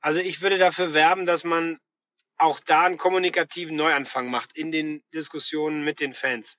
[0.00, 1.78] Also ich würde dafür werben, dass man
[2.36, 6.58] auch da einen kommunikativen Neuanfang macht in den Diskussionen mit den Fans.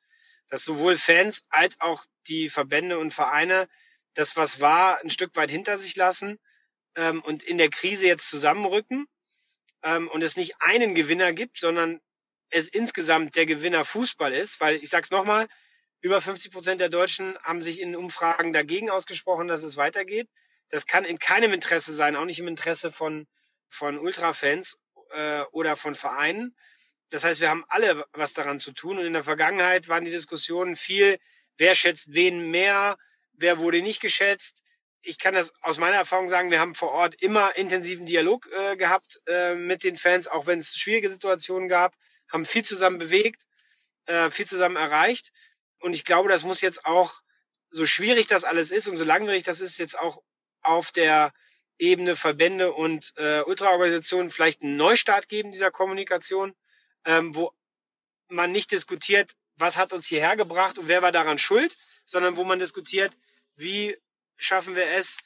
[0.49, 3.67] Dass sowohl Fans als auch die Verbände und Vereine
[4.13, 6.37] das, was war, ein Stück weit hinter sich lassen
[6.95, 9.07] ähm, und in der Krise jetzt zusammenrücken
[9.83, 11.99] ähm, und es nicht einen Gewinner gibt, sondern
[12.49, 15.47] es insgesamt der Gewinner Fußball ist, weil ich sage es nochmal,
[16.01, 20.27] über 50 Prozent der Deutschen haben sich in Umfragen dagegen ausgesprochen, dass es weitergeht.
[20.69, 23.27] Das kann in keinem Interesse sein, auch nicht im Interesse von,
[23.69, 24.79] von Ultrafans
[25.11, 26.55] äh, oder von Vereinen.
[27.11, 28.97] Das heißt, wir haben alle was daran zu tun.
[28.97, 31.19] Und in der Vergangenheit waren die Diskussionen viel,
[31.57, 32.97] wer schätzt wen mehr,
[33.33, 34.63] wer wurde nicht geschätzt,
[35.03, 38.75] ich kann das aus meiner Erfahrung sagen, wir haben vor Ort immer intensiven Dialog äh,
[38.75, 41.95] gehabt äh, mit den Fans, auch wenn es schwierige Situationen gab,
[42.31, 43.41] haben viel zusammen bewegt,
[44.05, 45.31] äh, viel zusammen erreicht.
[45.79, 47.21] Und ich glaube, das muss jetzt auch,
[47.73, 50.21] so schwierig das alles ist und so langwierig das ist, jetzt auch
[50.61, 51.33] auf der
[51.79, 56.53] Ebene Verbände und äh, Ultraorganisationen vielleicht einen Neustart geben dieser Kommunikation,
[57.05, 57.53] ähm, wo
[58.27, 62.43] man nicht diskutiert, was hat uns hierher gebracht und wer war daran schuld, sondern wo
[62.43, 63.17] man diskutiert,
[63.55, 63.97] wie
[64.43, 65.19] schaffen wir es,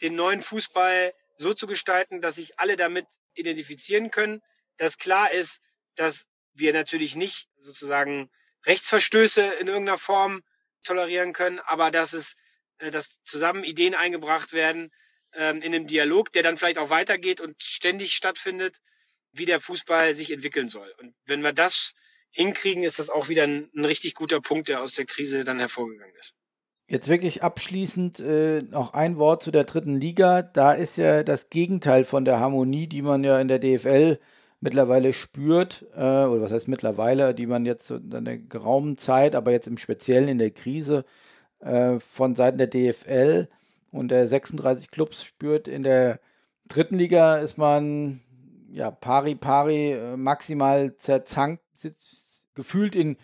[0.00, 4.42] den neuen Fußball so zu gestalten, dass sich alle damit identifizieren können,
[4.76, 5.60] dass klar ist,
[5.94, 8.30] dass wir natürlich nicht sozusagen
[8.66, 10.42] Rechtsverstöße in irgendeiner Form
[10.82, 12.36] tolerieren können, aber dass es,
[12.78, 14.90] äh, dass zusammen Ideen eingebracht werden
[15.34, 18.78] ähm, in einem Dialog, der dann vielleicht auch weitergeht und ständig stattfindet,
[19.32, 20.92] wie der Fußball sich entwickeln soll.
[20.98, 21.94] Und wenn wir das
[22.30, 25.58] hinkriegen, ist das auch wieder ein, ein richtig guter Punkt, der aus der Krise dann
[25.58, 26.34] hervorgegangen ist.
[26.90, 30.42] Jetzt wirklich abschließend äh, noch ein Wort zu der dritten Liga.
[30.42, 34.18] Da ist ja das Gegenteil von der Harmonie, die man ja in der DFL
[34.58, 39.52] mittlerweile spürt, äh, oder was heißt mittlerweile, die man jetzt in einer geraumen Zeit, aber
[39.52, 41.04] jetzt im Speziellen in der Krise
[41.60, 43.46] äh, von Seiten der DFL
[43.92, 45.68] und der 36 Clubs spürt.
[45.68, 46.18] In der
[46.66, 48.20] dritten Liga ist man
[48.72, 51.62] ja pari pari äh, maximal zerzankt,
[52.56, 53.16] gefühlt in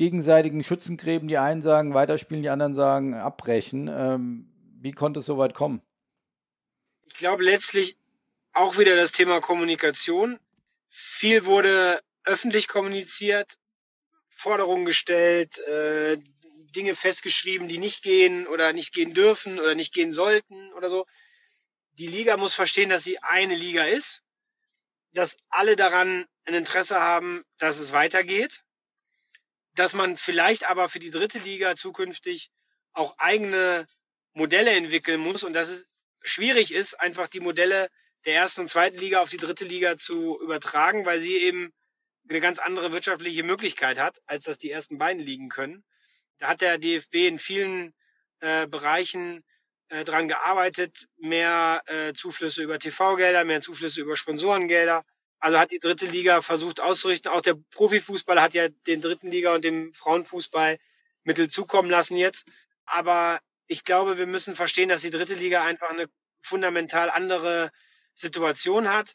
[0.00, 1.28] gegenseitigen Schützengräben.
[1.28, 3.86] Die einen sagen weiterspielen, die anderen sagen abbrechen.
[3.88, 5.82] Ähm, wie konnte es so weit kommen?
[7.04, 7.98] Ich glaube, letztlich
[8.54, 10.38] auch wieder das Thema Kommunikation.
[10.88, 13.58] Viel wurde öffentlich kommuniziert,
[14.30, 16.16] Forderungen gestellt, äh,
[16.74, 21.04] Dinge festgeschrieben, die nicht gehen oder nicht gehen dürfen oder nicht gehen sollten oder so.
[21.98, 24.22] Die Liga muss verstehen, dass sie eine Liga ist,
[25.12, 28.62] dass alle daran ein Interesse haben, dass es weitergeht,
[29.74, 32.50] dass man vielleicht aber für die dritte Liga zukünftig
[32.92, 33.86] auch eigene
[34.32, 35.86] Modelle entwickeln muss und dass es
[36.22, 37.88] schwierig ist, einfach die Modelle
[38.24, 41.72] der ersten und zweiten Liga auf die dritte Liga zu übertragen, weil sie eben
[42.28, 45.84] eine ganz andere wirtschaftliche Möglichkeit hat, als das die ersten beiden liegen können.
[46.38, 47.94] Da hat der DFB in vielen
[48.40, 49.44] äh, Bereichen
[49.88, 55.04] äh, dran gearbeitet, mehr äh, Zuflüsse über TV-Gelder, mehr Zuflüsse über Sponsorengelder.
[55.40, 57.30] Also hat die dritte Liga versucht auszurichten.
[57.30, 60.78] Auch der Profifußball hat ja den dritten Liga und dem Frauenfußball
[61.24, 62.46] Mittel zukommen lassen jetzt.
[62.84, 66.06] Aber ich glaube, wir müssen verstehen, dass die dritte Liga einfach eine
[66.42, 67.72] fundamental andere
[68.14, 69.14] Situation hat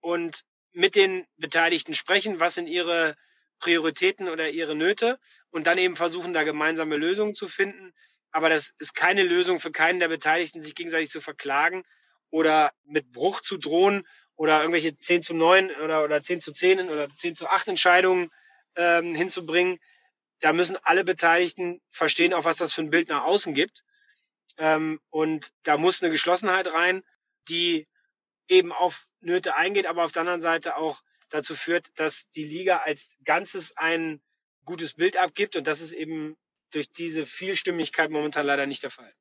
[0.00, 0.42] und
[0.72, 3.16] mit den Beteiligten sprechen, was sind ihre
[3.58, 5.18] Prioritäten oder ihre Nöte
[5.50, 7.92] und dann eben versuchen, da gemeinsame Lösungen zu finden.
[8.30, 11.84] Aber das ist keine Lösung für keinen der Beteiligten, sich gegenseitig zu verklagen
[12.30, 14.06] oder mit Bruch zu drohen
[14.42, 18.28] oder irgendwelche 10 zu 9 oder, oder 10 zu 10 oder 10 zu 8 Entscheidungen
[18.74, 19.78] ähm, hinzubringen.
[20.40, 23.84] Da müssen alle Beteiligten verstehen, auch was das für ein Bild nach außen gibt.
[24.58, 27.04] Ähm, und da muss eine Geschlossenheit rein,
[27.48, 27.86] die
[28.48, 32.78] eben auf Nöte eingeht, aber auf der anderen Seite auch dazu führt, dass die Liga
[32.78, 34.20] als Ganzes ein
[34.64, 35.54] gutes Bild abgibt.
[35.54, 36.36] Und das ist eben
[36.72, 39.14] durch diese Vielstimmigkeit momentan leider nicht der Fall.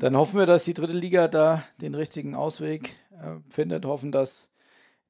[0.00, 4.48] Dann hoffen wir, dass die dritte Liga da den richtigen Ausweg äh, findet, hoffen, dass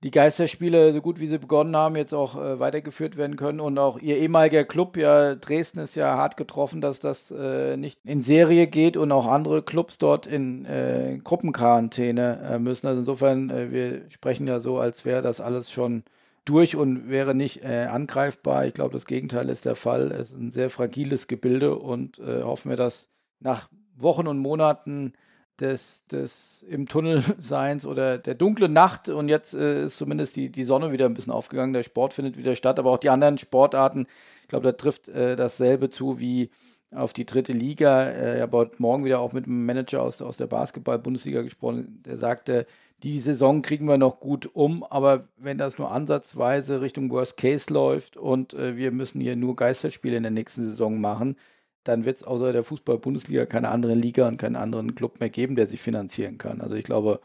[0.03, 3.61] die Geisterspiele, so gut wie sie begonnen haben, jetzt auch äh, weitergeführt werden können.
[3.61, 8.01] Und auch ihr ehemaliger Club, ja, Dresden ist ja hart getroffen, dass das äh, nicht
[8.05, 12.89] in Serie geht und auch andere Clubs dort in äh, Gruppenquarantäne äh, müssen.
[12.89, 16.03] Also insofern, äh, wir sprechen ja so, als wäre das alles schon
[16.45, 18.67] durch und wäre nicht äh, angreifbar.
[18.67, 20.11] Ich glaube, das Gegenteil ist der Fall.
[20.11, 23.69] Es ist ein sehr fragiles Gebilde und hoffen wir, dass nach
[24.03, 25.13] Wochen und Monaten
[25.61, 30.65] des, des im Tunnelseins oder der dunklen Nacht und jetzt äh, ist zumindest die, die
[30.65, 34.07] Sonne wieder ein bisschen aufgegangen, der Sport findet wieder statt, aber auch die anderen Sportarten,
[34.43, 36.51] ich glaube, da trifft äh, dasselbe zu wie
[36.93, 38.05] auf die dritte Liga.
[38.05, 42.03] Äh, ich habe heute Morgen wieder auch mit einem Manager aus, aus der Basketball-Bundesliga gesprochen,
[42.05, 42.67] der sagte,
[43.03, 47.73] die Saison kriegen wir noch gut um, aber wenn das nur ansatzweise Richtung Worst Case
[47.73, 51.37] läuft und äh, wir müssen hier nur Geisterspiele in der nächsten Saison machen,
[51.85, 55.57] dann wird es außer der Fußball-Bundesliga keine andere Liga und keinen anderen Club mehr geben,
[55.57, 56.61] der sich finanzieren kann.
[56.61, 57.21] Also ich glaube,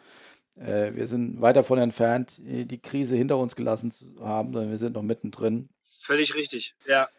[0.55, 4.77] äh, wir sind weit davon entfernt, die Krise hinter uns gelassen zu haben, sondern wir
[4.77, 5.69] sind noch mittendrin.
[5.99, 7.09] Völlig richtig, ja.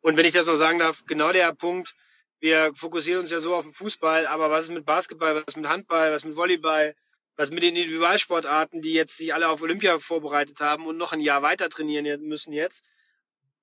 [0.00, 1.94] Und wenn ich das noch sagen darf, genau der Punkt,
[2.40, 5.66] wir fokussieren uns ja so auf den Fußball, aber was ist mit Basketball, was mit
[5.66, 6.94] Handball, was mit Volleyball,
[7.36, 11.20] was mit den Individualsportarten, die jetzt sich alle auf Olympia vorbereitet haben und noch ein
[11.20, 12.90] Jahr weiter trainieren müssen jetzt?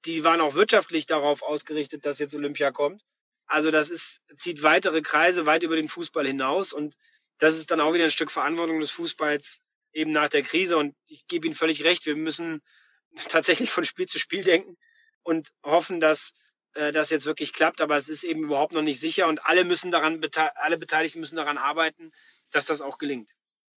[0.06, 3.04] Die waren auch wirtschaftlich darauf ausgerichtet, dass jetzt Olympia kommt.
[3.46, 6.96] Also das ist, zieht weitere Kreise weit über den Fußball hinaus und
[7.40, 9.62] das ist dann auch wieder ein Stück Verantwortung des Fußballs
[9.94, 10.78] eben nach der Krise.
[10.78, 12.62] Und ich gebe Ihnen völlig recht, wir müssen
[13.30, 14.78] tatsächlich von Spiel zu Spiel denken
[15.24, 16.34] und hoffen, dass
[16.74, 17.82] äh, das jetzt wirklich klappt.
[17.82, 20.22] Aber es ist eben überhaupt noch nicht sicher und alle müssen daran,
[20.56, 22.12] alle Beteiligten müssen daran arbeiten,
[22.52, 23.32] dass das auch gelingt.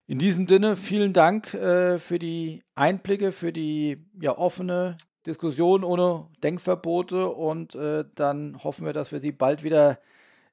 [0.07, 6.27] In diesem Sinne, vielen Dank äh, für die Einblicke, für die ja, offene Diskussion ohne
[6.43, 9.99] Denkverbote und äh, dann hoffen wir, dass wir sie bald wieder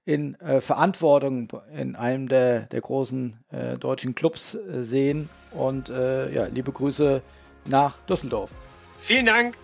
[0.05, 5.29] in äh, Verantwortung in einem der, der großen äh, deutschen Clubs äh, sehen.
[5.51, 7.21] Und äh, ja, liebe Grüße
[7.65, 8.51] nach Düsseldorf.
[8.97, 9.55] Vielen Dank.